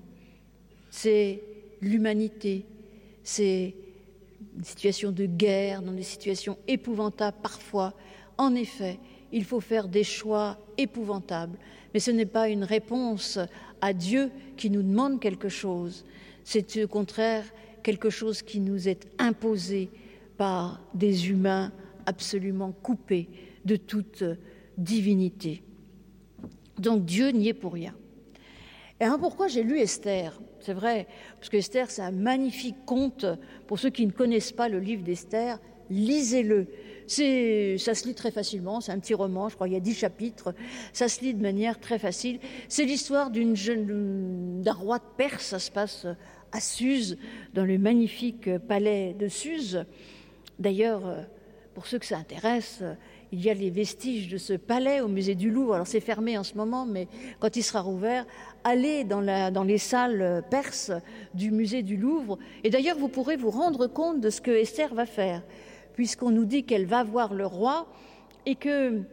C'est 0.90 1.42
l'humanité. 1.82 2.66
C'est 3.24 3.76
une 4.58 4.64
situation 4.64 5.12
de 5.12 5.26
guerre, 5.26 5.82
dans 5.82 5.94
des 5.94 6.04
situations 6.04 6.58
épouvantables 6.68 7.38
parfois. 7.42 7.94
En 8.38 8.56
effet, 8.56 9.00
il 9.32 9.44
faut 9.44 9.60
faire 9.60 9.88
des 9.88 10.04
choix 10.04 10.58
épouvantables. 10.78 11.58
Mais 11.94 12.00
ce 12.00 12.12
n'est 12.12 12.26
pas 12.26 12.50
une 12.50 12.64
réponse 12.64 13.40
à 13.82 13.94
Dieu 13.94 14.32
qui 14.58 14.70
nous 14.70 14.84
demande 14.84 15.20
quelque 15.20 15.50
chose. 15.50 16.06
C'est 16.44 16.84
au 16.84 16.88
contraire 16.88 17.46
quelque 17.84 18.10
chose 18.10 18.42
qui 18.42 18.60
nous 18.60 18.88
est 18.88 19.08
imposé 19.18 19.90
par 20.38 20.82
des 20.94 21.30
humains 21.30 21.72
absolument 22.06 22.72
coupés 22.72 23.30
de 23.66 23.76
toute 23.76 24.24
divinité. 24.78 25.62
Donc 26.78 27.06
Dieu 27.06 27.30
n'y 27.30 27.50
est 27.50 27.54
pour 27.54 27.74
rien. 27.74 27.94
Et 29.00 29.06
alors 29.06 29.20
pourquoi 29.20 29.48
j'ai 29.48 29.64
lu 29.64 29.80
Esther? 29.80 30.40
C'est 30.60 30.74
vrai, 30.74 31.08
parce 31.40 31.50
que 31.50 31.58
Esther, 31.58 31.90
c'est 31.90 32.02
un 32.02 32.12
magnifique 32.12 32.86
conte. 32.86 33.26
Pour 33.66 33.80
ceux 33.80 33.90
qui 33.90 34.06
ne 34.06 34.12
connaissent 34.12 34.52
pas 34.52 34.68
le 34.68 34.80
livre 34.80 35.04
d'Esther, 35.04 35.60
lisez-le. 35.90 36.68
Ça 37.08 37.96
se 37.96 38.06
lit 38.06 38.14
très 38.14 38.30
facilement, 38.30 38.82
c'est 38.82 38.92
un 38.92 39.00
petit 39.00 39.14
roman, 39.14 39.50
je 39.50 39.56
crois, 39.56 39.68
il 39.68 39.74
y 39.74 39.78
a 39.78 39.80
dix 39.80 39.96
chapitres. 39.96 40.54
Ça 40.94 41.08
se 41.08 41.22
lit 41.22 41.34
de 41.34 41.42
manière 41.42 41.80
très 41.80 41.98
facile. 41.98 42.40
C'est 42.68 42.84
l'histoire 42.84 43.32
d'une 43.32 43.56
jeune, 43.56 44.62
d'un 44.62 44.74
roi 44.74 45.00
de 45.00 45.04
Perse, 45.18 45.46
ça 45.46 45.60
se 45.60 45.72
passe 45.72 46.06
à 46.52 46.60
Suse, 46.60 47.18
dans 47.54 47.66
le 47.66 47.78
magnifique 47.78 48.58
palais 48.68 49.16
de 49.18 49.28
Suse. 49.28 49.86
D'ailleurs, 50.60 51.26
pour 51.74 51.88
ceux 51.88 52.00
que 52.00 52.06
ça 52.06 52.18
intéresse, 52.18 52.84
il 53.32 53.44
y 53.44 53.50
a 53.50 53.54
les 53.54 53.70
vestiges 53.70 54.28
de 54.28 54.38
ce 54.38 54.54
palais 54.54 55.02
au 55.02 55.08
musée 55.08 55.36
du 55.36 55.52
Louvre. 55.52 55.76
Alors 55.76 55.88
c'est 55.88 56.00
fermé 56.00 56.38
en 56.38 56.44
ce 56.44 56.56
moment, 56.56 56.86
mais 56.86 57.08
quand 57.40 57.56
il 57.56 57.64
sera 57.64 57.82
rouvert, 57.82 58.26
allez 58.64 59.04
dans, 59.04 59.22
les 59.64 59.78
salles 59.78 60.44
perses 60.50 60.92
du 61.34 61.52
musée 61.52 61.84
du 61.84 61.98
Louvre. 61.98 62.38
Et 62.64 62.70
d'ailleurs, 62.70 62.98
vous 62.98 63.10
pourrez 63.10 63.38
vous 63.38 63.52
rendre 63.52 63.88
compte 63.88 64.22
de 64.22 64.30
ce 64.30 64.42
que 64.42 64.52
Esther 64.52 64.94
va 64.94 65.06
faire, 65.06 65.44
puisqu'on 65.94 66.32
nous 66.32 66.46
dit 66.46 66.64
qu'elle 66.64 66.86
va 66.86 67.04
voir 67.04 67.34
le 67.34 67.46
roi 67.46 67.88
et 68.46 68.56
qu'elle 68.56 69.06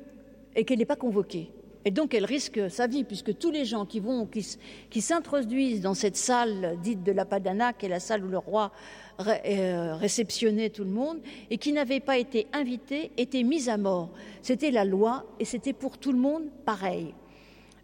n'est 0.54 0.84
pas 0.86 0.96
convoquée. 0.96 1.50
Et 1.86 1.92
donc 1.92 2.14
elle 2.14 2.24
risque 2.24 2.68
sa 2.68 2.88
vie, 2.88 3.04
puisque 3.04 3.38
tous 3.38 3.52
les 3.52 3.64
gens 3.64 3.86
qui 3.86 4.00
vont, 4.00 4.26
qui, 4.26 5.00
s'introduisent 5.00 5.80
dans 5.80 5.94
cette 5.94 6.16
salle 6.16 6.76
dite 6.82 7.04
de 7.04 7.12
la 7.12 7.24
Padana, 7.24 7.72
qui 7.72 7.86
est 7.86 7.88
la 7.88 8.00
salle 8.00 8.24
où 8.24 8.28
le 8.28 8.38
roi 8.38 8.72
euh, 9.20 9.94
réceptionnait 9.94 10.70
tout 10.70 10.82
le 10.82 10.90
monde, 10.90 11.20
et 11.48 11.58
qui 11.58 11.72
n'avaient 11.72 12.00
pas 12.00 12.18
été 12.18 12.48
invités, 12.52 13.12
étaient 13.16 13.44
mis 13.44 13.68
à 13.70 13.76
mort. 13.76 14.10
C'était 14.42 14.72
la 14.72 14.84
loi, 14.84 15.26
et 15.38 15.44
c'était 15.44 15.72
pour 15.72 15.96
tout 15.96 16.10
le 16.10 16.18
monde 16.18 16.46
pareil. 16.64 17.14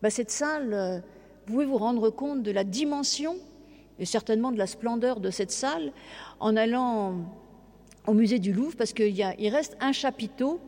Ben, 0.02 0.10
cette 0.10 0.32
salle, 0.32 0.74
euh, 0.74 0.98
vous 1.46 1.52
pouvez 1.52 1.64
vous 1.64 1.78
rendre 1.78 2.10
compte 2.10 2.42
de 2.42 2.50
la 2.50 2.64
dimension 2.64 3.36
et 4.00 4.04
certainement 4.04 4.50
de 4.50 4.58
la 4.58 4.66
splendeur 4.66 5.20
de 5.20 5.30
cette 5.30 5.52
salle 5.52 5.92
en 6.40 6.56
allant 6.56 7.18
au 8.08 8.14
musée 8.14 8.40
du 8.40 8.52
Louvre, 8.52 8.74
parce 8.76 8.92
qu'il 8.92 9.48
reste 9.48 9.76
un 9.78 9.92
chapiteau 9.92 10.58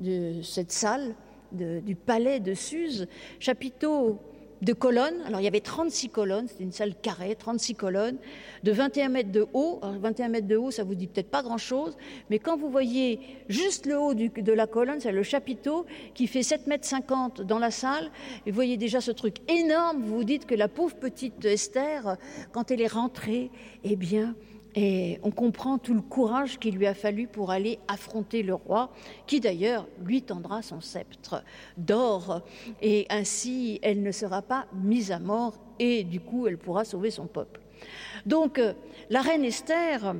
de 0.00 0.42
cette 0.42 0.72
salle 0.72 1.14
du 1.52 1.94
palais 1.94 2.40
de 2.40 2.54
Suse, 2.54 3.06
chapiteau 3.38 4.18
de 4.62 4.72
colonnes. 4.72 5.20
Alors 5.26 5.40
il 5.40 5.44
y 5.44 5.48
avait 5.48 5.60
36 5.60 6.08
colonnes, 6.08 6.46
c'était 6.48 6.62
une 6.62 6.72
salle 6.72 6.94
carrée, 6.94 7.34
36 7.34 7.74
colonnes, 7.74 8.16
de 8.62 8.72
21 8.72 9.08
mètres 9.08 9.32
de 9.32 9.46
haut. 9.52 9.80
Alors 9.82 9.98
21 9.98 10.28
mètres 10.28 10.46
de 10.46 10.56
haut, 10.56 10.70
ça 10.70 10.84
vous 10.84 10.94
dit 10.94 11.08
peut-être 11.08 11.30
pas 11.30 11.42
grand-chose, 11.42 11.96
mais 12.30 12.38
quand 12.38 12.56
vous 12.56 12.70
voyez 12.70 13.18
juste 13.48 13.86
le 13.86 13.98
haut 13.98 14.14
de 14.14 14.52
la 14.52 14.66
colonne, 14.66 15.00
c'est 15.00 15.12
le 15.12 15.24
chapiteau 15.24 15.84
qui 16.14 16.26
fait 16.28 16.44
7 16.44 16.68
mètres 16.68 16.86
50 16.86 17.42
dans 17.42 17.58
la 17.58 17.70
salle, 17.70 18.10
et 18.46 18.50
vous 18.50 18.54
voyez 18.54 18.76
déjà 18.76 19.00
ce 19.00 19.10
truc 19.10 19.38
énorme, 19.50 20.00
vous 20.02 20.16
vous 20.18 20.24
dites 20.24 20.46
que 20.46 20.54
la 20.54 20.68
pauvre 20.68 20.94
petite 20.94 21.44
Esther, 21.44 22.16
quand 22.52 22.70
elle 22.70 22.80
est 22.80 22.86
rentrée, 22.86 23.50
eh 23.82 23.96
bien, 23.96 24.36
et 24.74 25.18
on 25.22 25.30
comprend 25.30 25.78
tout 25.78 25.94
le 25.94 26.00
courage 26.00 26.58
qu'il 26.58 26.76
lui 26.76 26.86
a 26.86 26.94
fallu 26.94 27.26
pour 27.26 27.50
aller 27.50 27.78
affronter 27.88 28.42
le 28.42 28.54
roi, 28.54 28.90
qui 29.26 29.40
d'ailleurs 29.40 29.86
lui 30.04 30.22
tendra 30.22 30.62
son 30.62 30.80
sceptre. 30.80 31.44
D'or, 31.76 32.42
et 32.80 33.06
ainsi 33.10 33.78
elle 33.82 34.02
ne 34.02 34.12
sera 34.12 34.42
pas 34.42 34.66
mise 34.72 35.12
à 35.12 35.18
mort, 35.18 35.58
et 35.78 36.04
du 36.04 36.20
coup 36.20 36.46
elle 36.46 36.58
pourra 36.58 36.84
sauver 36.84 37.10
son 37.10 37.26
peuple. 37.26 37.60
Donc 38.26 38.58
euh, 38.58 38.72
la 39.10 39.20
reine 39.20 39.44
Esther, 39.44 40.14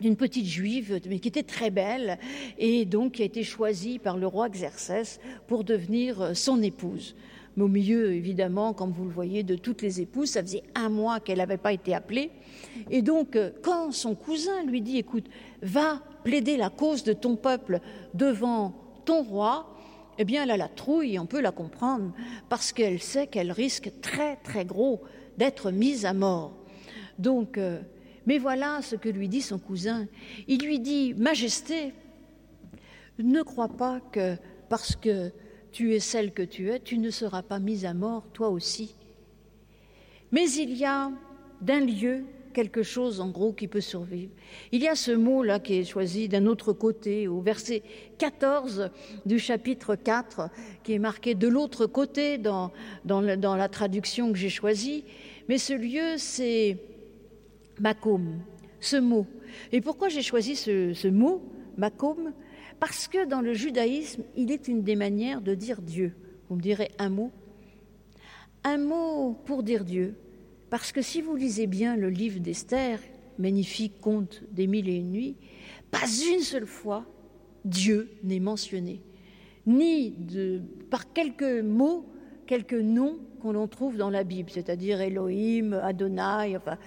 d'une 0.00 0.16
petite 0.16 0.46
juive, 0.46 1.00
mais 1.08 1.18
qui 1.18 1.28
était 1.28 1.42
très 1.42 1.70
belle, 1.70 2.18
et 2.56 2.84
donc 2.84 3.12
qui 3.12 3.22
a 3.22 3.26
été 3.26 3.42
choisie 3.42 3.98
par 3.98 4.16
le 4.16 4.26
roi 4.26 4.48
Xerxès 4.48 5.20
pour 5.46 5.64
devenir 5.64 6.22
euh, 6.22 6.34
son 6.34 6.62
épouse 6.62 7.16
au 7.60 7.68
milieu, 7.68 8.12
évidemment, 8.12 8.72
comme 8.72 8.92
vous 8.92 9.04
le 9.04 9.10
voyez, 9.10 9.42
de 9.42 9.54
toutes 9.54 9.82
les 9.82 10.00
épouses. 10.00 10.30
Ça 10.30 10.42
faisait 10.42 10.62
un 10.74 10.88
mois 10.88 11.20
qu'elle 11.20 11.38
n'avait 11.38 11.56
pas 11.56 11.72
été 11.72 11.94
appelée. 11.94 12.30
Et 12.90 13.02
donc, 13.02 13.36
euh, 13.36 13.50
quand 13.62 13.92
son 13.92 14.14
cousin 14.14 14.64
lui 14.64 14.80
dit, 14.80 14.98
écoute, 14.98 15.26
va 15.62 16.00
plaider 16.24 16.56
la 16.56 16.70
cause 16.70 17.04
de 17.04 17.12
ton 17.12 17.36
peuple 17.36 17.80
devant 18.14 18.74
ton 19.04 19.22
roi, 19.22 19.74
eh 20.18 20.24
bien, 20.24 20.42
elle 20.42 20.50
a 20.50 20.56
la 20.56 20.68
trouille, 20.68 21.18
on 21.18 21.26
peut 21.26 21.40
la 21.40 21.52
comprendre, 21.52 22.12
parce 22.48 22.72
qu'elle 22.72 23.00
sait 23.00 23.26
qu'elle 23.26 23.52
risque 23.52 23.92
très, 24.02 24.36
très 24.36 24.64
gros 24.64 25.00
d'être 25.36 25.70
mise 25.70 26.04
à 26.04 26.12
mort. 26.12 26.56
Donc, 27.18 27.56
euh, 27.56 27.80
mais 28.26 28.38
voilà 28.38 28.82
ce 28.82 28.96
que 28.96 29.08
lui 29.08 29.28
dit 29.28 29.40
son 29.40 29.58
cousin. 29.58 30.06
Il 30.48 30.62
lui 30.62 30.80
dit, 30.80 31.14
Majesté, 31.14 31.94
ne 33.18 33.42
crois 33.42 33.68
pas 33.68 34.00
que 34.12 34.36
parce 34.68 34.94
que 34.94 35.32
tu 35.72 35.94
es 35.94 36.00
celle 36.00 36.32
que 36.32 36.42
tu 36.42 36.70
es, 36.70 36.80
tu 36.80 36.98
ne 36.98 37.10
seras 37.10 37.42
pas 37.42 37.58
mise 37.58 37.84
à 37.84 37.94
mort, 37.94 38.24
toi 38.32 38.48
aussi. 38.48 38.94
Mais 40.32 40.50
il 40.50 40.76
y 40.76 40.84
a 40.84 41.10
d'un 41.60 41.80
lieu 41.80 42.24
quelque 42.52 42.82
chose 42.82 43.20
en 43.20 43.28
gros 43.28 43.52
qui 43.52 43.68
peut 43.68 43.80
survivre. 43.80 44.32
Il 44.72 44.82
y 44.82 44.88
a 44.88 44.96
ce 44.96 45.12
mot-là 45.12 45.60
qui 45.60 45.74
est 45.74 45.84
choisi 45.84 46.28
d'un 46.28 46.46
autre 46.46 46.72
côté, 46.72 47.28
au 47.28 47.40
verset 47.40 47.82
14 48.18 48.90
du 49.26 49.38
chapitre 49.38 49.94
4, 49.94 50.50
qui 50.82 50.94
est 50.94 50.98
marqué 50.98 51.34
de 51.34 51.46
l'autre 51.46 51.86
côté 51.86 52.36
dans, 52.36 52.72
dans, 53.04 53.20
la 53.20 53.68
traduction 53.68 54.32
que 54.32 54.38
j'ai 54.38 54.48
choisie. 54.48 55.04
Mais 55.48 55.58
ce 55.58 55.72
lieu, 55.72 56.16
c'est 56.16 56.78
Makom, 57.78 58.40
ce 58.80 58.96
mot. 58.96 59.26
Et 59.70 59.80
pourquoi 59.80 60.08
j'ai 60.08 60.22
choisi 60.22 60.56
ce, 60.56 60.92
ce 60.94 61.08
mot, 61.08 61.42
Makom 61.76 62.32
parce 62.80 63.08
que 63.08 63.26
dans 63.26 63.40
le 63.40 63.54
judaïsme, 63.54 64.22
il 64.36 64.50
est 64.52 64.68
une 64.68 64.82
des 64.82 64.96
manières 64.96 65.40
de 65.40 65.54
dire 65.54 65.82
Dieu. 65.82 66.14
Vous 66.48 66.56
me 66.56 66.60
direz 66.60 66.90
un 66.98 67.08
mot 67.08 67.32
Un 68.64 68.78
mot 68.78 69.36
pour 69.44 69.62
dire 69.62 69.84
Dieu. 69.84 70.14
Parce 70.70 70.92
que 70.92 71.02
si 71.02 71.22
vous 71.22 71.34
lisez 71.34 71.66
bien 71.66 71.96
le 71.96 72.10
livre 72.10 72.40
d'Esther, 72.40 73.00
magnifique 73.38 74.00
conte 74.00 74.42
des 74.50 74.66
mille 74.66 74.88
et 74.88 74.96
une 74.96 75.10
nuits, 75.10 75.36
pas 75.90 76.06
une 76.32 76.40
seule 76.40 76.66
fois 76.66 77.06
Dieu 77.64 78.10
n'est 78.22 78.40
mentionné, 78.40 79.02
ni 79.66 80.14
par 80.90 81.12
quelques 81.12 81.62
mots, 81.62 82.06
quelques 82.46 82.74
noms 82.74 83.18
qu'on 83.40 83.54
en 83.54 83.68
trouve 83.68 83.96
dans 83.96 84.10
la 84.10 84.24
Bible, 84.24 84.50
c'est-à-dire 84.50 85.00
Elohim, 85.00 85.72
Adonai, 85.72 86.56
enfin 86.56 86.78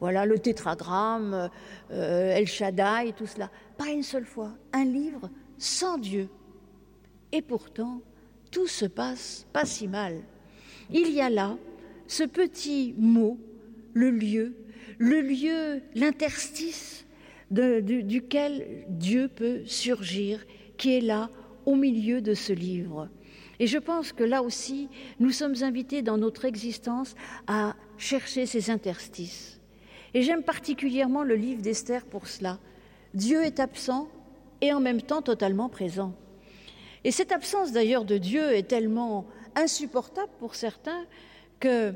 voilà 0.00 0.26
le 0.26 0.38
tétragramme, 0.38 1.50
euh, 1.92 2.36
El 2.36 2.46
Shaddai, 2.46 3.12
tout 3.16 3.26
cela. 3.26 3.50
Pas 3.76 3.88
une 3.88 4.02
seule 4.02 4.24
fois. 4.24 4.52
Un 4.72 4.84
livre 4.84 5.30
sans 5.60 5.98
Dieu. 5.98 6.28
Et 7.30 7.42
pourtant, 7.42 8.02
tout 8.50 8.66
se 8.66 8.86
passe 8.86 9.46
pas 9.52 9.64
si 9.64 9.86
mal. 9.86 10.20
Il 10.90 11.12
y 11.12 11.20
a 11.20 11.30
là 11.30 11.56
ce 12.08 12.24
petit 12.24 12.94
mot, 12.98 13.38
le 13.94 14.10
lieu, 14.10 14.56
le 14.98 15.20
lieu, 15.20 15.82
l'interstice 15.94 17.06
duquel 17.50 18.84
Dieu 18.88 19.28
peut 19.28 19.62
surgir, 19.66 20.44
qui 20.76 20.96
est 20.96 21.00
là 21.00 21.30
au 21.66 21.76
milieu 21.76 22.20
de 22.20 22.34
ce 22.34 22.52
livre. 22.52 23.08
Et 23.58 23.66
je 23.66 23.78
pense 23.78 24.12
que 24.12 24.24
là 24.24 24.42
aussi, 24.42 24.88
nous 25.18 25.30
sommes 25.30 25.62
invités 25.62 26.02
dans 26.02 26.16
notre 26.16 26.46
existence 26.46 27.14
à 27.46 27.76
chercher 27.98 28.46
ces 28.46 28.70
interstices. 28.70 29.60
Et 30.14 30.22
j'aime 30.22 30.42
particulièrement 30.42 31.22
le 31.22 31.34
livre 31.34 31.60
d'Esther 31.60 32.04
pour 32.06 32.26
cela. 32.26 32.58
Dieu 33.14 33.42
est 33.44 33.60
absent, 33.60 34.08
et 34.60 34.72
en 34.72 34.80
même 34.80 35.02
temps 35.02 35.22
totalement 35.22 35.68
présent. 35.68 36.14
Et 37.04 37.10
cette 37.10 37.32
absence 37.32 37.72
d'ailleurs 37.72 38.04
de 38.04 38.18
Dieu 38.18 38.52
est 38.52 38.68
tellement 38.68 39.26
insupportable 39.56 40.30
pour 40.38 40.54
certains 40.54 41.06
que 41.58 41.94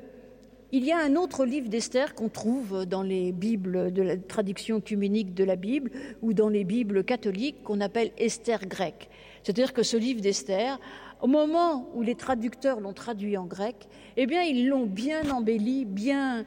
il 0.73 0.85
y 0.85 0.91
a 0.91 0.99
un 0.99 1.15
autre 1.15 1.45
livre 1.45 1.69
d'Esther 1.69 2.17
qu'on 2.17 2.29
trouve 2.29 2.85
dans 2.85 3.03
les 3.03 3.31
Bibles 3.31 3.93
de 3.93 4.03
la 4.03 4.17
traduction 4.17 4.79
œcuménique 4.79 5.33
de 5.33 5.45
la 5.45 5.55
Bible 5.55 5.93
ou 6.21 6.33
dans 6.33 6.49
les 6.49 6.65
Bibles 6.65 7.05
catholiques 7.05 7.63
qu'on 7.63 7.81
appelle 7.81 8.11
Esther 8.19 8.67
grecque. 8.67 9.09
C'est-à-dire 9.45 9.73
que 9.73 9.85
ce 9.85 9.97
livre 9.97 10.21
d'Esther, 10.21 10.81
au 11.23 11.29
moment 11.29 11.89
où 11.95 12.03
les 12.03 12.17
traducteurs 12.17 12.81
l'ont 12.81 12.93
traduit 12.93 13.37
en 13.37 13.45
grec, 13.45 13.89
eh 14.17 14.27
bien 14.27 14.43
ils 14.43 14.67
l'ont 14.67 14.87
bien 14.87 15.31
embelli, 15.31 15.85
bien 15.85 16.45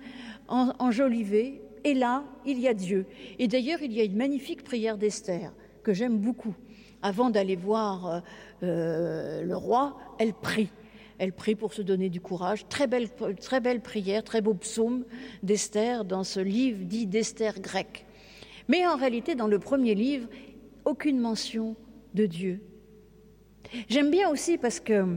enjolivé, 0.49 1.61
et 1.85 1.93
là, 1.93 2.25
il 2.45 2.59
y 2.59 2.67
a 2.67 2.73
Dieu. 2.73 3.05
Et 3.39 3.47
d'ailleurs, 3.47 3.81
il 3.81 3.93
y 3.93 4.01
a 4.01 4.03
une 4.03 4.17
magnifique 4.17 4.65
prière 4.65 4.97
d'Esther 4.97 5.53
que 5.87 5.93
j'aime 5.93 6.17
beaucoup. 6.17 6.53
Avant 7.01 7.29
d'aller 7.29 7.55
voir 7.55 8.07
euh, 8.07 8.19
euh, 8.63 9.43
le 9.43 9.55
roi, 9.55 9.97
elle 10.19 10.33
prie. 10.33 10.69
Elle 11.17 11.31
prie 11.31 11.55
pour 11.55 11.73
se 11.73 11.81
donner 11.81 12.09
du 12.09 12.19
courage. 12.19 12.67
Très 12.67 12.87
belle, 12.87 13.07
très 13.39 13.61
belle 13.61 13.79
prière, 13.79 14.21
très 14.21 14.41
beau 14.41 14.53
psaume 14.53 15.05
d'Esther 15.43 16.03
dans 16.03 16.25
ce 16.25 16.41
livre 16.41 16.83
dit 16.83 17.07
d'Esther 17.07 17.61
grec. 17.61 18.05
Mais 18.67 18.85
en 18.85 18.97
réalité, 18.97 19.33
dans 19.33 19.47
le 19.47 19.59
premier 19.59 19.95
livre, 19.95 20.27
aucune 20.83 21.19
mention 21.19 21.77
de 22.13 22.25
Dieu. 22.25 22.59
J'aime 23.87 24.11
bien 24.11 24.29
aussi 24.29 24.57
parce 24.57 24.81
que 24.81 25.15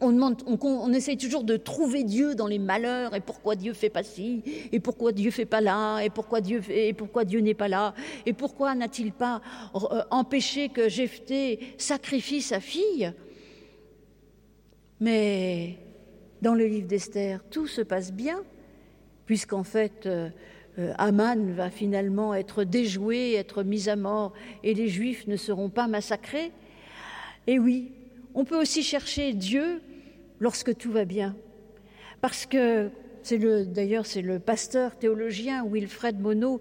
on, 0.00 0.92
essaye 0.92 1.16
toujours 1.16 1.44
de 1.44 1.56
trouver 1.56 2.04
Dieu 2.04 2.34
dans 2.34 2.46
les 2.46 2.58
malheurs 2.58 3.14
et 3.14 3.20
pourquoi 3.20 3.56
Dieu 3.56 3.72
fait 3.72 3.90
pas 3.90 4.02
ci 4.02 4.42
et 4.72 4.80
pourquoi 4.80 5.12
Dieu 5.12 5.30
fait 5.30 5.44
pas 5.44 5.60
là 5.60 6.00
et 6.00 6.10
pourquoi 6.10 6.40
Dieu 6.40 7.40
n'est 7.40 7.54
pas 7.54 7.68
là 7.68 7.94
et 8.26 8.32
pourquoi 8.32 8.74
n'a-t-il 8.74 9.12
pas 9.12 9.40
euh, 9.74 10.02
empêché 10.10 10.68
que 10.68 10.88
Jephthé 10.88 11.74
sacrifie 11.78 12.42
sa 12.42 12.60
fille 12.60 13.12
Mais 15.00 15.78
dans 16.42 16.54
le 16.54 16.66
livre 16.66 16.86
d'Esther, 16.86 17.42
tout 17.50 17.66
se 17.66 17.82
passe 17.82 18.12
bien 18.12 18.42
puisqu'en 19.26 19.64
fait 19.64 20.06
euh, 20.06 20.28
euh, 20.78 20.92
Aman 20.98 21.52
va 21.52 21.70
finalement 21.70 22.34
être 22.34 22.64
déjoué, 22.64 23.34
être 23.34 23.62
mis 23.62 23.88
à 23.88 23.96
mort 23.96 24.32
et 24.62 24.74
les 24.74 24.88
Juifs 24.88 25.26
ne 25.26 25.36
seront 25.36 25.68
pas 25.68 25.88
massacrés. 25.88 26.52
Et 27.46 27.58
oui, 27.58 27.92
on 28.34 28.44
peut 28.44 28.60
aussi 28.60 28.82
chercher 28.82 29.32
Dieu 29.32 29.80
lorsque 30.38 30.76
tout 30.76 30.92
va 30.92 31.04
bien. 31.04 31.36
Parce 32.20 32.46
que 32.46 32.90
c'est 33.22 33.38
le, 33.38 33.66
d'ailleurs, 33.66 34.06
c'est 34.06 34.22
le 34.22 34.38
pasteur 34.38 34.96
théologien 34.96 35.64
Wilfred 35.66 36.20
Monod, 36.20 36.60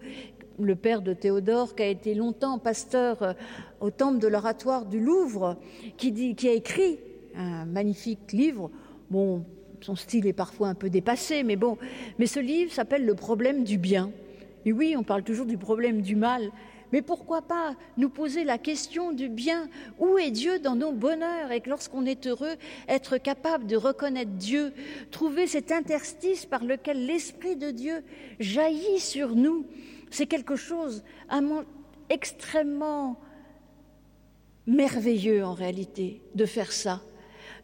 le 0.60 0.75
père 0.75 1.01
de 1.01 1.13
Théodore, 1.13 1.75
qui 1.75 1.84
a 1.84 1.88
été 1.88 2.13
longtemps 2.15 2.60
pasteur 2.60 3.21
euh, 3.23 3.34
au 3.79 3.91
temple 3.91 4.19
de 4.19 4.27
l'oratoire 4.27 4.86
du 4.86 4.99
Louvre, 4.99 5.58
qui, 5.97 6.36
qui 6.36 6.49
a 6.49 6.53
écrit 6.53 6.99
un 7.36 7.65
magnifique 7.65 8.32
livre. 8.34 8.69
Bon, 9.10 9.45
son 9.82 9.95
style 9.95 10.27
est 10.27 10.34
parfois 10.34 10.67
un 10.67 10.75
peu 10.75 10.89
dépassé, 10.89 11.43
mais 11.43 11.55
bon, 11.55 11.77
mais 12.17 12.25
ce 12.25 12.39
livre 12.39 12.71
s'appelle 12.71 13.05
Le 13.05 13.15
problème 13.15 13.63
du 13.63 13.77
bien. 13.77 14.12
Et 14.65 14.73
oui, 14.73 14.95
on 14.97 15.03
parle 15.03 15.23
toujours 15.23 15.45
du 15.45 15.58
problème 15.58 16.01
du 16.01 16.15
mal, 16.15 16.51
Mais 16.91 17.02
pourquoi 17.02 17.41
pas 17.41 17.75
nous 17.97 18.10
poser 18.10 18.43
la 18.43 18.58
question 18.58 19.12
du 19.12 19.30
bien? 19.30 19.69
Où 19.99 20.17
est 20.17 20.32
Dieu 20.32 20.60
dans 20.60 20.75
nos 20.75 20.91
bonheurs? 20.91 21.52
Et 21.52 21.62
que 21.62 21.69
lorsqu'on 21.69 22.06
est 22.06 22.28
heureux, 22.28 22.56
être 22.88 23.17
capable 23.17 23.67
de 23.67 23.75
reconnaître 23.75 24.32
Dieu, 24.32 24.73
trouver 25.12 25.47
cet 25.47 25.71
interstice 25.71 26.45
par 26.45 26.63
lequel 26.63 27.06
l'Esprit 27.06 27.56
de 27.56 27.71
Dieu 27.71 28.04
jaillit 28.39 28.99
sur 28.99 29.36
nous, 29.36 29.65
c'est 30.10 30.28
quelque 30.28 30.56
chose 30.56 31.04
extrêmement 32.10 33.19
merveilleux 34.65 35.43
en 35.45 35.54
réalité 35.54 36.21
de 36.36 36.45
faire 36.45 36.71
ça, 36.71 37.02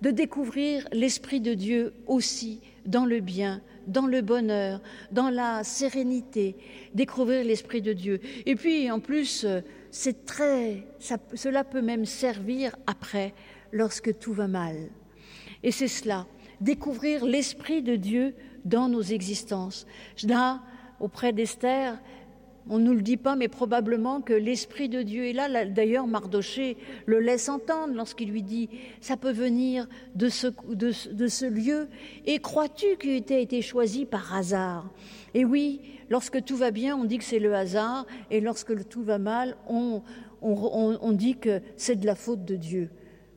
de 0.02 0.12
découvrir 0.12 0.88
l'Esprit 0.92 1.42
de 1.42 1.54
Dieu 1.54 1.94
aussi 2.08 2.62
dans 2.86 3.06
le 3.06 3.20
bien, 3.20 3.62
dans 3.88 4.08
le 4.08 4.22
bonheur, 4.22 4.82
dans 5.12 5.30
la 5.30 5.64
sérénité, 5.64 6.56
découvrir 6.94 7.44
l'Esprit 7.44 7.82
de 7.82 7.94
Dieu. 7.94 8.20
Et 8.46 8.56
puis, 8.56 8.90
en 8.92 9.00
plus, 9.00 9.44
euh, 9.44 9.62
c'est 9.92 10.26
très, 10.26 10.84
cela 11.34 11.64
peut 11.64 11.82
même 11.82 12.06
servir 12.06 12.76
après, 12.88 13.34
lorsque 13.72 14.18
tout 14.20 14.34
va 14.34 14.48
mal. 14.48 14.90
Et 15.64 15.72
c'est 15.72 15.88
cela, 15.88 16.28
découvrir 16.62 17.26
l'Esprit 17.26 17.82
de 17.82 17.96
Dieu 17.96 18.36
dans 18.64 18.90
nos 18.90 19.02
existences. 19.02 19.86
Là, 20.24 20.62
auprès 21.00 21.34
d'Esther, 21.34 22.00
on 22.68 22.80
ne 22.80 22.86
nous 22.86 22.94
le 22.94 23.02
dit 23.02 23.18
pas, 23.18 23.36
mais 23.36 23.48
probablement 23.48 24.22
que 24.22 24.34
l'Esprit 24.34 24.90
de 24.90 25.04
Dieu 25.04 25.28
est 25.28 25.34
là. 25.34 25.66
D'ailleurs, 25.66 26.08
Mardoché 26.08 26.78
le 27.06 27.20
laisse 27.20 27.48
entendre 27.48 27.94
lorsqu'il 27.94 28.32
lui 28.32 28.42
dit 28.42 28.70
Ça 29.02 29.18
peut 29.18 29.32
venir 29.32 29.88
de 30.16 30.30
ce, 30.30 31.46
lieu. 31.46 31.88
Et 32.26 32.40
crois-tu 32.40 32.98
qu'il 32.98 33.24
a 33.34 33.40
été 33.40 33.62
choisi 33.62 34.06
par 34.06 34.36
hasard? 34.36 34.90
Et 35.36 35.46
oui, 35.46 35.82
lorsque 36.10 36.44
tout 36.44 36.56
va 36.56 36.72
bien, 36.72 36.98
on 36.98 37.04
dit 37.04 37.20
que 37.20 37.24
c'est 37.24 37.40
le 37.40 37.54
hasard. 37.54 38.08
Et 38.32 38.42
lorsque 38.42 38.88
tout 38.88 39.04
va 39.04 39.20
mal, 39.20 39.56
on, 39.68 40.02
dit 41.12 41.36
que 41.36 41.62
c'est 41.78 41.96
de 41.96 42.06
la 42.06 42.16
faute 42.16 42.46
de 42.46 42.56
Dieu. 42.56 42.90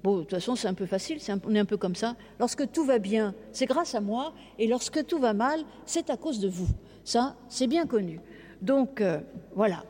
Bon, 0.03 0.17
de 0.17 0.21
toute 0.23 0.31
façon, 0.31 0.57
c'est 0.57 0.69
un 0.69 0.75
peu 0.75 0.87
facile, 0.87 1.19
on 1.45 1.55
est 1.55 1.59
un 1.59 1.65
peu 1.65 1.77
comme 1.77 1.97
ça. 1.97 2.17
Lorsque 2.39 2.71
tout 2.71 2.85
va 2.85 2.99
bien, 2.99 3.35
c'est 3.53 3.67
grâce 3.67 3.95
à 3.95 4.01
moi. 4.01 4.33
Et 4.59 4.69
lorsque 4.69 5.05
tout 5.07 5.19
va 5.19 5.35
mal, 5.35 5.61
c'est 5.85 6.09
à 6.09 6.17
cause 6.17 6.41
de 6.41 6.49
vous. 6.49 6.69
Ça, 7.05 7.37
c'est 7.49 7.67
bien 7.67 7.85
connu. 7.85 8.21
Donc 8.63 9.01
euh, 9.01 9.21
voilà. 9.55 9.85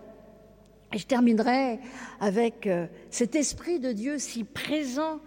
Et 0.92 0.98
je 0.98 1.06
terminerai 1.06 1.80
avec 2.20 2.66
euh, 2.66 2.86
cet 3.10 3.34
esprit 3.34 3.78
de 3.78 3.92
Dieu 3.92 4.18
si 4.18 4.44
présent 4.44 5.20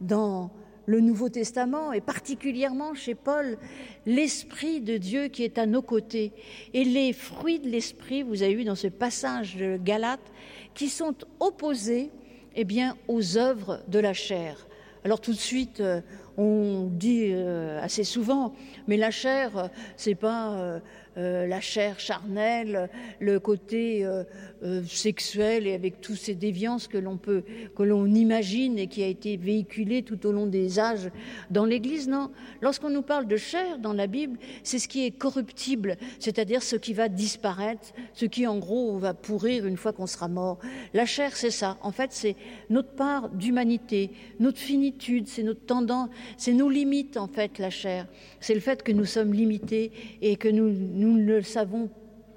dans 0.00 0.50
le 0.86 1.00
Nouveau 1.00 1.28
Testament 1.28 1.92
et 1.92 2.00
particulièrement 2.00 2.94
chez 2.94 3.14
Paul, 3.14 3.58
l'esprit 4.06 4.80
de 4.80 4.96
Dieu 4.96 5.28
qui 5.28 5.44
est 5.44 5.58
à 5.58 5.66
nos 5.66 5.82
côtés 5.82 6.32
et 6.72 6.84
les 6.84 7.12
fruits 7.12 7.58
de 7.58 7.68
l'esprit, 7.68 8.22
vous 8.22 8.42
avez 8.42 8.54
vu 8.54 8.64
dans 8.64 8.76
ce 8.76 8.86
passage 8.86 9.56
de 9.56 9.76
Galates, 9.76 10.32
qui 10.74 10.88
sont 10.88 11.14
opposés 11.40 12.10
eh 12.54 12.64
bien, 12.64 12.96
aux 13.06 13.36
œuvres 13.36 13.82
de 13.88 13.98
la 13.98 14.14
chair. 14.14 14.66
Alors 15.04 15.20
tout 15.20 15.32
de 15.32 15.36
suite, 15.36 15.80
euh, 15.80 16.00
on 16.36 16.88
dit 16.90 17.34
assez 17.82 18.04
souvent, 18.04 18.54
mais 18.86 18.96
la 18.96 19.10
chair, 19.10 19.70
c'est 19.96 20.14
pas 20.14 20.80
euh, 21.18 21.46
la 21.46 21.60
chair 21.60 21.98
charnelle, 21.98 22.88
le 23.18 23.40
côté 23.40 24.04
euh, 24.04 24.22
euh, 24.62 24.82
sexuel 24.84 25.66
et 25.66 25.74
avec 25.74 26.00
toutes 26.00 26.16
ces 26.16 26.34
déviances 26.34 26.86
que 26.86 26.98
l'on 26.98 27.16
peut, 27.16 27.42
que 27.76 27.82
l'on 27.82 28.06
imagine 28.06 28.78
et 28.78 28.86
qui 28.86 29.02
a 29.02 29.06
été 29.06 29.36
véhiculé 29.36 30.02
tout 30.02 30.26
au 30.26 30.32
long 30.32 30.46
des 30.46 30.78
âges 30.78 31.10
dans 31.50 31.64
l'Église. 31.64 32.08
Non, 32.08 32.30
lorsqu'on 32.60 32.90
nous 32.90 33.02
parle 33.02 33.26
de 33.26 33.36
chair 33.36 33.78
dans 33.78 33.92
la 33.92 34.06
Bible, 34.06 34.38
c'est 34.62 34.78
ce 34.78 34.86
qui 34.86 35.04
est 35.06 35.10
corruptible, 35.10 35.96
c'est-à-dire 36.20 36.62
ce 36.62 36.76
qui 36.76 36.92
va 36.92 37.08
disparaître, 37.08 37.92
ce 38.12 38.26
qui 38.26 38.46
en 38.46 38.58
gros 38.58 38.96
va 38.98 39.12
pourrir 39.12 39.66
une 39.66 39.76
fois 39.76 39.92
qu'on 39.92 40.06
sera 40.06 40.28
mort. 40.28 40.58
La 40.94 41.04
chair, 41.04 41.36
c'est 41.36 41.50
ça. 41.50 41.78
En 41.82 41.90
fait, 41.90 42.12
c'est 42.12 42.36
notre 42.70 42.90
part 42.90 43.28
d'humanité, 43.30 44.10
notre 44.38 44.58
finitude, 44.58 45.26
c'est 45.26 45.42
notre 45.42 45.66
tendance, 45.66 46.10
c'est 46.36 46.52
nos 46.52 46.70
limites 46.70 47.16
en 47.16 47.26
fait, 47.26 47.58
la 47.58 47.70
chair. 47.70 48.06
C'est 48.38 48.54
le 48.54 48.60
fait 48.60 48.84
que 48.84 48.92
nous 48.92 49.04
sommes 49.04 49.32
limités 49.32 49.90
et 50.22 50.36
que 50.36 50.48
nous, 50.48 50.70
nous 50.70 51.07
ne 51.14 51.36
le 51.36 51.42
savons, 51.42 51.90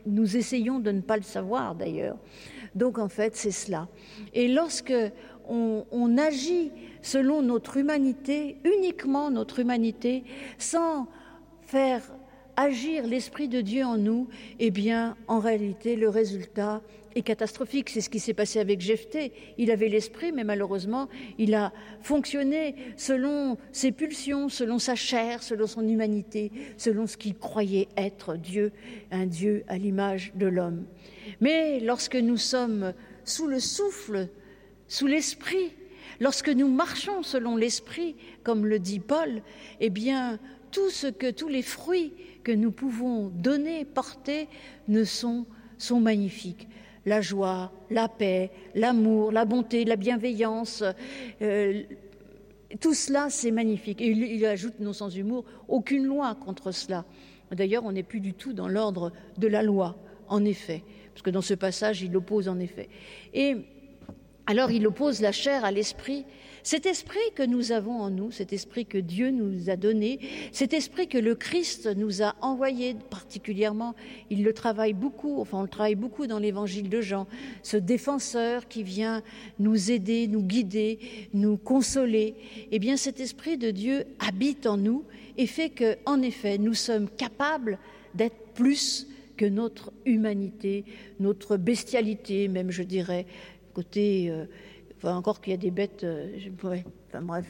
nous 0.06 0.38
essayons 0.38 0.80
de 0.80 0.92
ne 0.92 1.02
pas 1.02 1.18
le 1.18 1.24
savoir 1.24 1.76
d'ailleurs. 1.76 2.18
Donc 2.76 2.98
en 2.98 3.10
fait, 3.10 3.36
c'est 3.36 3.52
cela. 3.52 3.88
Et 4.34 4.48
lorsque 4.48 4.94
on, 5.48 6.18
agit 6.18 6.72
selon 7.02 7.42
notre 7.42 7.78
humanité, 7.78 8.58
uniquement 8.64 9.32
notre 9.32 9.60
humanité, 9.60 10.24
sans 10.58 11.08
faire 11.62 12.02
agir 12.56 13.08
l'Esprit 13.08 13.48
de 13.48 13.62
Dieu 13.62 13.84
en 13.84 13.98
nous, 13.98 14.28
eh 14.60 14.72
bien, 14.72 15.18
en 15.28 15.40
réalité, 15.40 15.96
le 15.96 16.10
résultat 16.10 16.82
catastrophique. 17.22 17.90
C'est 17.90 18.02
ce 18.02 18.10
qui 18.10 18.20
s'est 18.20 18.34
passé 18.34 18.60
avec 18.60 18.80
Jephthé. 18.80 19.34
Il 19.58 19.70
avait 19.72 19.90
l'esprit, 19.90 20.32
mais 20.32 20.46
malheureusement, 20.46 21.10
il 21.38 21.54
a 21.54 21.74
fonctionné 22.02 22.76
selon 22.96 23.58
ses 23.74 23.92
pulsions, 23.92 24.48
selon 24.48 24.80
sa 24.80 24.96
chair, 24.96 25.44
selon 25.44 25.68
son 25.68 25.88
humanité, 25.88 26.52
selon 26.78 27.08
ce 27.08 27.18
qu'il 27.18 27.36
croyait 27.36 27.90
être 27.98 28.38
Dieu, 28.38 28.72
un 29.12 29.26
Dieu 29.26 29.64
à 29.68 29.78
l'image 29.78 30.32
de 30.36 30.48
l'homme. 30.48 30.86
Mais 31.42 31.80
lorsque 31.82 32.16
nous 32.16 32.38
sommes 32.38 32.94
sous 33.26 33.48
le 33.48 33.60
souffle, 33.60 34.30
sous 34.88 35.08
l'esprit, 35.08 35.74
lorsque 36.20 36.50
nous 36.50 36.70
marchons 36.70 37.24
selon 37.24 37.58
l'esprit, 37.58 38.16
comme 38.44 38.66
le 38.66 38.80
dit 38.80 39.00
Paul, 39.00 39.42
eh 39.80 39.90
bien, 39.90 40.40
tous 40.72 41.48
les 41.50 41.62
fruits 41.62 42.14
que 42.44 42.52
nous 42.52 42.72
pouvons 42.72 43.28
donner, 43.28 43.86
porter, 43.86 44.48
ne 44.88 45.04
sont 45.04 45.46
magnifiques 45.92 46.68
la 47.06 47.22
joie, 47.22 47.72
la 47.90 48.08
paix, 48.08 48.52
l'amour, 48.76 49.32
la 49.32 49.46
bonté, 49.46 49.86
la 49.86 49.96
bienveillance. 49.96 50.84
Euh, 51.42 51.84
tout 52.80 52.94
cela, 52.94 53.30
c'est 53.30 53.52
magnifique. 53.52 54.02
Et 54.02 54.08
il, 54.08 54.46
ajoute, 54.46 54.80
non 54.80 54.94
sans 54.94 55.10
humour, 55.10 55.46
aucune 55.68 56.06
loi 56.06 56.36
contre 56.36 56.72
cela. 56.72 57.06
D'ailleurs, 57.52 57.84
on 57.86 57.92
n'est 57.92 58.04
plus 58.04 58.22
du 58.22 58.34
tout 58.34 58.54
dans 58.54 58.68
l'ordre 58.68 59.12
de 59.38 59.48
la 59.48 59.62
loi, 59.62 59.98
en 60.30 60.46
effet, 60.46 60.84
parce 61.14 61.22
que 61.22 61.30
dans 61.30 61.42
ce 61.42 61.54
passage, 61.54 62.02
il 62.02 62.16
oppose 62.16 62.48
en 62.48 62.60
effet. 62.60 62.88
Et 63.34 63.58
alors, 64.46 64.72
il 64.72 64.88
oppose 64.88 65.22
la 65.22 65.32
chair 65.32 65.66
à 65.66 65.72
l'esprit, 65.72 66.26
cet 66.64 66.86
esprit 66.86 67.20
que 67.36 67.44
nous 67.44 67.72
avons 67.72 68.02
en 68.02 68.10
nous, 68.10 68.32
cet 68.32 68.54
esprit 68.54 68.86
que 68.86 68.98
Dieu 68.98 69.32
nous 69.32 69.70
a 69.70 69.76
donné, 69.76 70.20
cet 70.52 70.74
esprit 70.74 71.08
que 71.08 71.18
le 71.18 71.36
Christ 71.36 71.90
nous 71.96 72.22
a 72.22 72.36
envoyé 72.42 72.96
particulièrement, 73.10 73.96
il 74.30 74.44
le 74.44 74.54
travaille 74.54 74.94
beaucoup, 74.94 75.40
enfin 75.40 75.60
on 75.60 75.64
le 75.64 75.68
travaille 75.68 75.96
beaucoup 75.96 76.28
dans 76.28 76.40
l'évangile 76.40 76.90
de 76.90 77.02
Jean, 77.02 77.28
ce 77.64 77.78
défenseur 77.78 78.68
qui 78.68 78.84
vient 78.84 79.24
nous 79.60 79.92
aider, 79.92 80.28
nous 80.28 80.44
guider, 80.44 81.00
nous 81.34 81.58
consoler, 81.58 82.36
eh 82.72 82.80
bien 82.80 82.98
cet 82.98 83.20
esprit 83.20 83.58
de 83.58 83.72
Dieu 83.72 84.06
habite 84.20 84.66
en 84.68 84.78
nous 84.78 85.04
et 85.38 85.48
fait 85.48 85.70
que, 85.70 85.98
en 86.06 86.22
effet, 86.22 86.58
nous 86.58 86.74
sommes 86.74 87.10
capables 87.10 87.80
d'être 88.14 88.54
plus 88.54 89.08
que 89.38 89.46
notre 89.46 89.92
humanité, 90.06 90.86
notre 91.20 91.58
bestialité, 91.58 92.48
même 92.48 92.70
je 92.70 92.84
dirais, 92.84 93.26
côté 93.74 94.30
euh, 94.30 94.46
encore 95.10 95.42
qu'il 95.42 95.52
y 95.52 95.54
a 95.54 95.58
des 95.58 95.72
bêtes, 95.72 96.04
euh, 96.04 96.38
enfin 96.64 97.22
bref, 97.22 97.46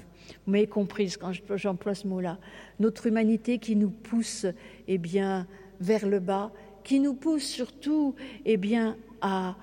vous 0.45 0.51
m'avez 0.51 0.67
comprise 0.67 1.17
quand 1.17 1.31
j'emploie 1.57 1.95
ce 1.95 2.07
mot-là. 2.07 2.37
Notre 2.79 3.07
humanité 3.07 3.57
qui 3.57 3.75
nous 3.75 3.89
pousse 3.89 4.45
eh 4.87 4.97
bien, 4.97 5.47
vers 5.79 6.07
le 6.07 6.19
bas, 6.19 6.51
qui 6.83 6.99
nous 6.99 7.13
pousse 7.13 7.43
surtout 7.43 8.15
eh 8.45 8.57
bien, 8.57 8.97
à 9.21 9.55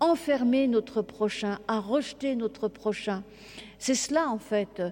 enfermer 0.00 0.68
notre 0.68 1.02
prochain, 1.02 1.58
à 1.68 1.80
rejeter 1.80 2.34
notre 2.36 2.68
prochain. 2.68 3.22
C'est 3.78 3.94
cela 3.94 4.28
en 4.28 4.38
fait. 4.38 4.82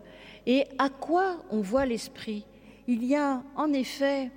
Et 0.46 0.64
à 0.78 0.88
quoi 0.88 1.44
on 1.50 1.60
voit 1.60 1.86
l'esprit? 1.86 2.44
Il 2.86 3.04
y 3.04 3.14
a 3.14 3.42
en 3.56 3.72
effet 3.72 4.30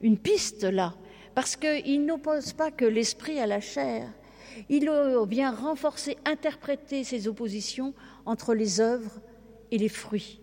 une 0.00 0.18
piste 0.18 0.64
là, 0.64 0.94
parce 1.34 1.56
qu'il 1.56 2.04
n'oppose 2.04 2.52
pas 2.52 2.70
que 2.70 2.84
l'esprit 2.84 3.38
à 3.40 3.46
la 3.46 3.60
chair, 3.60 4.08
il 4.68 4.90
vient 5.28 5.54
renforcer, 5.54 6.16
interpréter 6.24 7.04
ces 7.04 7.28
oppositions 7.28 7.94
entre 8.26 8.54
les 8.54 8.80
œuvres 8.80 9.20
et 9.70 9.78
les 9.78 9.88
fruits. 9.88 10.40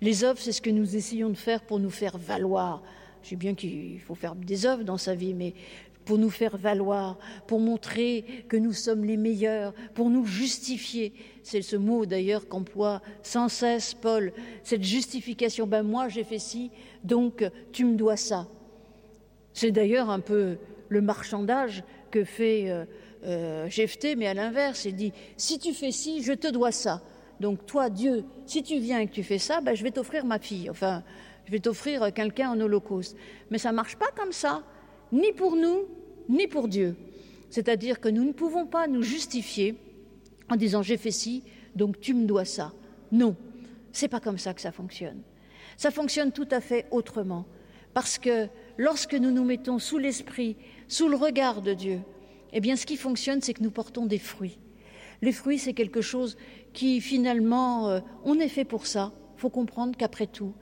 Les 0.00 0.24
œuvres, 0.24 0.38
c'est 0.40 0.52
ce 0.52 0.62
que 0.62 0.70
nous 0.70 0.96
essayons 0.96 1.30
de 1.30 1.36
faire 1.36 1.62
pour 1.62 1.78
nous 1.78 1.90
faire 1.90 2.18
valoir. 2.18 2.82
Je 3.22 3.30
sais 3.30 3.36
bien 3.36 3.54
qu'il 3.54 4.00
faut 4.00 4.14
faire 4.14 4.34
des 4.34 4.66
œuvres 4.66 4.84
dans 4.84 4.98
sa 4.98 5.14
vie, 5.14 5.34
mais 5.34 5.54
pour 6.04 6.18
nous 6.18 6.30
faire 6.30 6.56
valoir, 6.56 7.18
pour 7.46 7.60
montrer 7.60 8.24
que 8.48 8.56
nous 8.56 8.72
sommes 8.72 9.04
les 9.04 9.16
meilleurs, 9.16 9.74
pour 9.94 10.10
nous 10.10 10.24
justifier. 10.26 11.12
C'est 11.42 11.62
ce 11.62 11.76
mot 11.76 12.06
d'ailleurs 12.06 12.48
qu'emploie 12.48 13.02
sans 13.22 13.48
cesse 13.48 13.94
Paul, 13.94 14.32
cette 14.62 14.82
justification. 14.82 15.66
Ben 15.66 15.82
moi 15.82 16.08
j'ai 16.08 16.24
fait 16.24 16.38
ci, 16.38 16.70
donc 17.04 17.44
tu 17.72 17.84
me 17.84 17.96
dois 17.96 18.16
ça. 18.16 18.48
C'est 19.52 19.70
d'ailleurs 19.70 20.10
un 20.10 20.20
peu 20.20 20.56
le 20.88 21.00
marchandage 21.00 21.84
que 22.10 22.24
fait 22.24 22.86
euh, 23.24 23.64
euh, 23.66 23.68
Jephthé, 23.68 24.16
mais 24.16 24.26
à 24.26 24.34
l'inverse, 24.34 24.84
il 24.84 24.94
dit 24.94 25.12
si 25.36 25.58
tu 25.58 25.72
fais 25.72 25.92
ci, 25.92 26.22
je 26.22 26.32
te 26.32 26.48
dois 26.48 26.72
ça. 26.72 27.02
Donc 27.40 27.66
toi, 27.66 27.90
Dieu, 27.90 28.24
si 28.46 28.62
tu 28.62 28.78
viens 28.78 29.00
et 29.00 29.06
que 29.06 29.12
tu 29.12 29.22
fais 29.22 29.38
ça, 29.38 29.60
ben, 29.60 29.74
je 29.74 29.82
vais 29.82 29.90
t'offrir 29.90 30.24
ma 30.24 30.38
fille. 30.38 30.68
Enfin, 30.68 31.02
je 31.46 31.52
vais 31.52 31.60
t'offrir 31.60 32.12
quelqu'un 32.12 32.50
en 32.50 32.60
holocauste. 32.60 33.16
Mais 33.50 33.58
ça 33.58 33.72
marche 33.72 33.96
pas 33.96 34.10
comme 34.16 34.32
ça, 34.32 34.62
ni 35.12 35.32
pour 35.32 35.56
nous, 35.56 35.86
ni 36.28 36.46
pour 36.46 36.68
Dieu. 36.68 36.96
C'est-à-dire 37.48 38.00
que 38.00 38.08
nous 38.08 38.24
ne 38.24 38.32
pouvons 38.32 38.66
pas 38.66 38.86
nous 38.86 39.02
justifier 39.02 39.74
en 40.48 40.56
disant 40.56 40.82
j'ai 40.82 40.96
fait 40.96 41.10
ci, 41.10 41.42
donc 41.74 42.00
tu 42.00 42.14
me 42.14 42.26
dois 42.26 42.44
ça. 42.44 42.72
Non, 43.10 43.36
c'est 43.92 44.08
pas 44.08 44.20
comme 44.20 44.38
ça 44.38 44.54
que 44.54 44.60
ça 44.60 44.72
fonctionne. 44.72 45.22
Ça 45.76 45.90
fonctionne 45.90 46.32
tout 46.32 46.48
à 46.50 46.60
fait 46.60 46.86
autrement. 46.90 47.46
Parce 47.94 48.18
que 48.18 48.48
lorsque 48.78 49.14
nous 49.14 49.30
nous 49.30 49.44
mettons 49.44 49.78
sous 49.78 49.98
l'esprit, 49.98 50.56
sous 50.88 51.08
le 51.08 51.16
regard 51.16 51.62
de 51.62 51.74
Dieu, 51.74 52.00
eh 52.52 52.60
bien 52.60 52.76
ce 52.76 52.86
qui 52.86 52.96
fonctionne, 52.96 53.40
c'est 53.42 53.54
que 53.54 53.62
nous 53.62 53.70
portons 53.70 54.06
des 54.06 54.18
fruits. 54.18 54.58
Les 55.22 55.32
fruits, 55.32 55.58
c'est 55.58 55.74
quelque 55.74 56.00
chose 56.00 56.36
qui 56.72 57.00
finalement, 57.00 57.88
euh, 57.88 58.00
on 58.24 58.38
est 58.38 58.48
fait 58.48 58.64
pour 58.64 58.86
ça. 58.86 59.12
Il 59.36 59.40
faut 59.40 59.50
comprendre 59.50 59.96
qu'après 59.96 60.26
tout, 60.26 60.54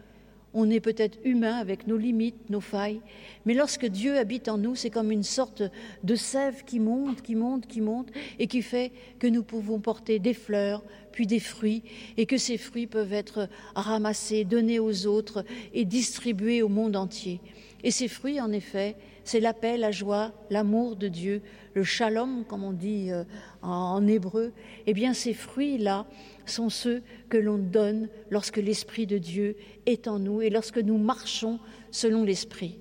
on 0.55 0.71
est 0.71 0.81
peut-être 0.81 1.19
humain 1.25 1.57
avec 1.57 1.87
nos 1.87 1.97
limites, 1.97 2.49
nos 2.51 2.61
failles, 2.61 3.01
mais 3.45 3.55
lorsque 3.55 3.87
Dieu 3.87 4.17
habite 4.17 4.49
en 4.49 4.57
nous, 4.57 4.75
c'est 4.75 4.91
comme 4.91 5.13
une 5.13 5.23
sorte 5.23 5.63
de 6.03 6.15
sève 6.15 6.65
qui 6.65 6.81
monte, 6.81 7.23
qui 7.23 7.35
monte, 7.35 7.67
qui 7.67 7.81
monte, 7.81 8.09
et 8.39 8.47
qui 8.47 8.63
fait 8.63 8.93
que 9.19 9.27
nous 9.27 9.43
pouvons 9.43 9.79
porter 9.79 10.19
des 10.19 10.35
fleurs, 10.35 10.83
puis 11.13 11.27
des 11.27 11.41
fruits, 11.41 11.83
et 12.17 12.27
que 12.27 12.39
ces 12.39 12.57
fruits 12.57 12.87
peuvent 12.87 13.13
être 13.13 13.49
ramassés, 13.75 14.45
donnés 14.45 14.79
aux 14.79 15.07
autres 15.07 15.45
et 15.75 15.85
distribués 15.85 16.63
au 16.63 16.69
monde 16.69 16.97
entier. 16.97 17.41
Et 17.85 17.91
ces 17.91 18.09
fruits, 18.09 18.41
en 18.41 18.51
effet, 18.51 18.97
c'est 19.29 19.41
la 19.41 19.53
paix, 19.53 19.77
la 19.77 19.91
joie, 19.91 20.33
l'amour 20.49 20.97
de 20.97 21.07
Dieu, 21.07 21.43
le 21.75 21.85
shalom, 21.85 22.47
comme 22.47 22.65
on 22.65 22.73
dit 22.73 23.13
euh, 23.13 23.25
en 23.61 24.07
hébreu. 24.07 24.53
Eh 24.87 24.95
bien, 24.95 25.13
ces 25.13 25.35
fruits-là 25.35 26.07
sont 26.47 26.71
ceux 26.71 27.03
que 27.29 27.37
l'on 27.37 27.59
donne 27.59 28.09
lorsque 28.31 28.57
l'Esprit 28.57 29.07
de 29.07 29.19
Dieu 29.19 29.57
est 29.85 30.09
en 30.09 30.19
nous 30.19 30.41
et 30.41 30.49
lorsque 30.49 30.79
nous 30.79 30.97
marchons 30.97 31.59
selon 31.91 32.25
l'Esprit. 32.25 32.79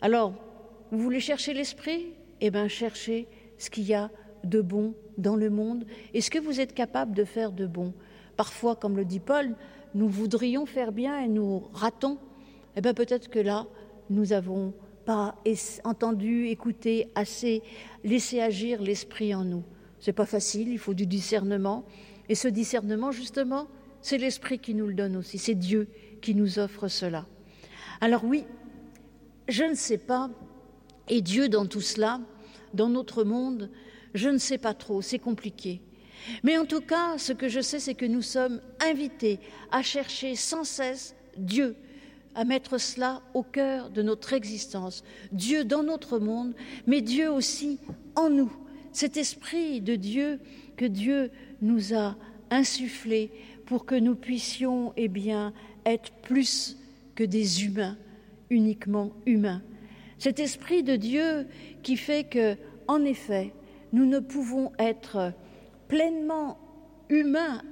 Alors, 0.00 0.32
vous 0.92 1.00
voulez 1.00 1.18
chercher 1.18 1.54
l'Esprit? 1.54 2.12
Eh 2.40 2.52
bien, 2.52 2.68
cherchez 2.68 3.26
ce 3.58 3.68
qu'il 3.68 3.82
y 3.82 3.94
a 3.94 4.12
de 4.44 4.60
bon 4.60 4.94
dans 5.18 5.34
le 5.34 5.50
monde 5.50 5.86
et 6.14 6.20
ce 6.20 6.30
que 6.30 6.38
vous 6.38 6.60
êtes 6.60 6.72
capable 6.72 7.16
de 7.16 7.24
faire 7.24 7.50
de 7.50 7.66
bon? 7.66 7.94
Parfois, 8.36 8.76
comme 8.76 8.96
le 8.96 9.04
dit 9.04 9.18
Paul, 9.18 9.56
nous 9.96 10.08
voudrions 10.08 10.66
faire 10.66 10.92
bien 10.92 11.18
et 11.18 11.28
nous 11.28 11.64
ratons. 11.72 12.16
Eh 12.76 12.80
bien, 12.80 12.94
peut-être 12.94 13.28
que 13.28 13.40
là, 13.40 13.66
nous 14.08 14.26
n'avons 14.26 14.72
pas 15.04 15.36
entendu, 15.84 16.46
écouté 16.46 17.08
assez, 17.14 17.62
laissé 18.04 18.40
agir 18.40 18.82
l'Esprit 18.82 19.34
en 19.34 19.44
nous. 19.44 19.64
C'est 19.98 20.12
pas 20.12 20.26
facile, 20.26 20.68
il 20.68 20.78
faut 20.78 20.94
du 20.94 21.06
discernement. 21.06 21.84
Et 22.28 22.34
ce 22.34 22.48
discernement, 22.48 23.12
justement, 23.12 23.68
c'est 24.00 24.18
l'Esprit 24.18 24.58
qui 24.58 24.74
nous 24.74 24.86
le 24.86 24.94
donne 24.94 25.16
aussi. 25.16 25.38
C'est 25.38 25.54
Dieu 25.54 25.88
qui 26.22 26.34
nous 26.34 26.58
offre 26.58 26.88
cela. 26.88 27.26
Alors 28.00 28.24
oui, 28.24 28.44
je 29.48 29.64
ne 29.64 29.74
sais 29.74 29.98
pas, 29.98 30.30
et 31.08 31.20
Dieu 31.20 31.48
dans 31.48 31.66
tout 31.66 31.80
cela, 31.80 32.20
dans 32.72 32.88
notre 32.88 33.24
monde, 33.24 33.70
je 34.14 34.28
ne 34.28 34.38
sais 34.38 34.58
pas 34.58 34.74
trop, 34.74 35.02
c'est 35.02 35.18
compliqué. 35.18 35.82
Mais 36.42 36.58
en 36.58 36.64
tout 36.64 36.80
cas, 36.80 37.18
ce 37.18 37.32
que 37.32 37.48
je 37.48 37.60
sais, 37.60 37.78
c'est 37.78 37.94
que 37.94 38.06
nous 38.06 38.22
sommes 38.22 38.60
invités 38.80 39.38
à 39.70 39.82
chercher 39.82 40.36
sans 40.36 40.64
cesse 40.64 41.14
Dieu, 41.36 41.76
à 42.34 42.44
mettre 42.44 42.78
cela 42.78 43.22
au 43.34 43.42
cœur 43.42 43.90
de 43.90 44.02
notre 44.02 44.32
existence. 44.32 45.02
Dieu 45.32 45.64
dans 45.64 45.82
notre 45.82 46.18
monde, 46.18 46.54
mais 46.86 47.00
Dieu 47.00 47.30
aussi 47.30 47.78
en 48.14 48.30
nous. 48.30 48.52
Cet 48.92 49.16
esprit 49.16 49.80
de 49.80 49.96
Dieu 49.96 50.40
que 50.76 50.84
Dieu 50.84 51.30
nous 51.60 51.94
a 51.94 52.16
insufflé 52.50 53.30
pour 53.66 53.86
que 53.86 53.94
nous 53.94 54.16
puissions 54.16 54.92
eh 54.96 55.10
être 55.86 56.12
plus 56.22 56.76
que 57.14 57.24
des 57.24 57.64
humains, 57.64 57.96
uniquement 58.50 59.12
humains. 59.26 59.62
Cet 60.18 60.38
esprit 60.38 60.82
de 60.82 60.96
Dieu 60.96 61.46
qui 61.82 61.96
fait 61.96 62.24
que, 62.24 62.56
en 62.88 63.04
effet, 63.04 63.52
nous 63.92 64.06
ne 64.06 64.18
pouvons 64.18 64.72
être 64.78 65.32
pleinement 65.88 66.58
humains, 67.08 67.62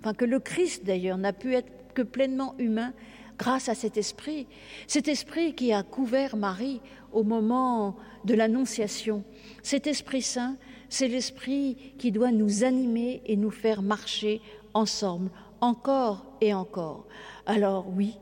enfin 0.00 0.14
que 0.14 0.24
le 0.24 0.38
Christ 0.38 0.84
d'ailleurs 0.84 1.18
n'a 1.18 1.32
pu 1.32 1.54
être 1.54 1.70
que 1.94 2.02
pleinement 2.02 2.54
humain 2.58 2.92
grâce 3.38 3.68
à 3.68 3.74
cet 3.74 3.96
esprit, 3.96 4.46
cet 4.86 5.08
esprit 5.08 5.54
qui 5.54 5.72
a 5.72 5.82
couvert 5.82 6.36
Marie 6.36 6.80
au 7.12 7.22
moment 7.22 7.96
de 8.24 8.34
l'Annonciation. 8.34 9.24
Cet 9.62 9.86
Esprit 9.86 10.22
Saint, 10.22 10.56
c'est 10.88 11.08
l'esprit 11.08 11.94
qui 11.98 12.12
doit 12.12 12.32
nous 12.32 12.64
animer 12.64 13.22
et 13.26 13.36
nous 13.36 13.50
faire 13.50 13.82
marcher 13.82 14.40
ensemble, 14.74 15.30
encore 15.60 16.26
et 16.40 16.52
encore. 16.52 17.06
Alors 17.46 17.86
oui, 17.88 18.16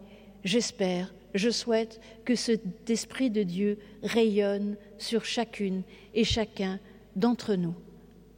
j'espère, 0.45 1.13
je 1.35 1.51
souhaite 1.51 2.01
que 2.25 2.35
cet 2.35 2.89
Esprit 2.89 3.31
de 3.31 3.43
Dieu 3.43 3.79
rayonne 4.03 4.77
sur 4.99 5.25
chacune 5.25 5.83
et 6.15 6.25
chacun 6.25 6.79
d'entre 7.15 7.55
nous. 7.55 7.75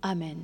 Amen. 0.03 0.39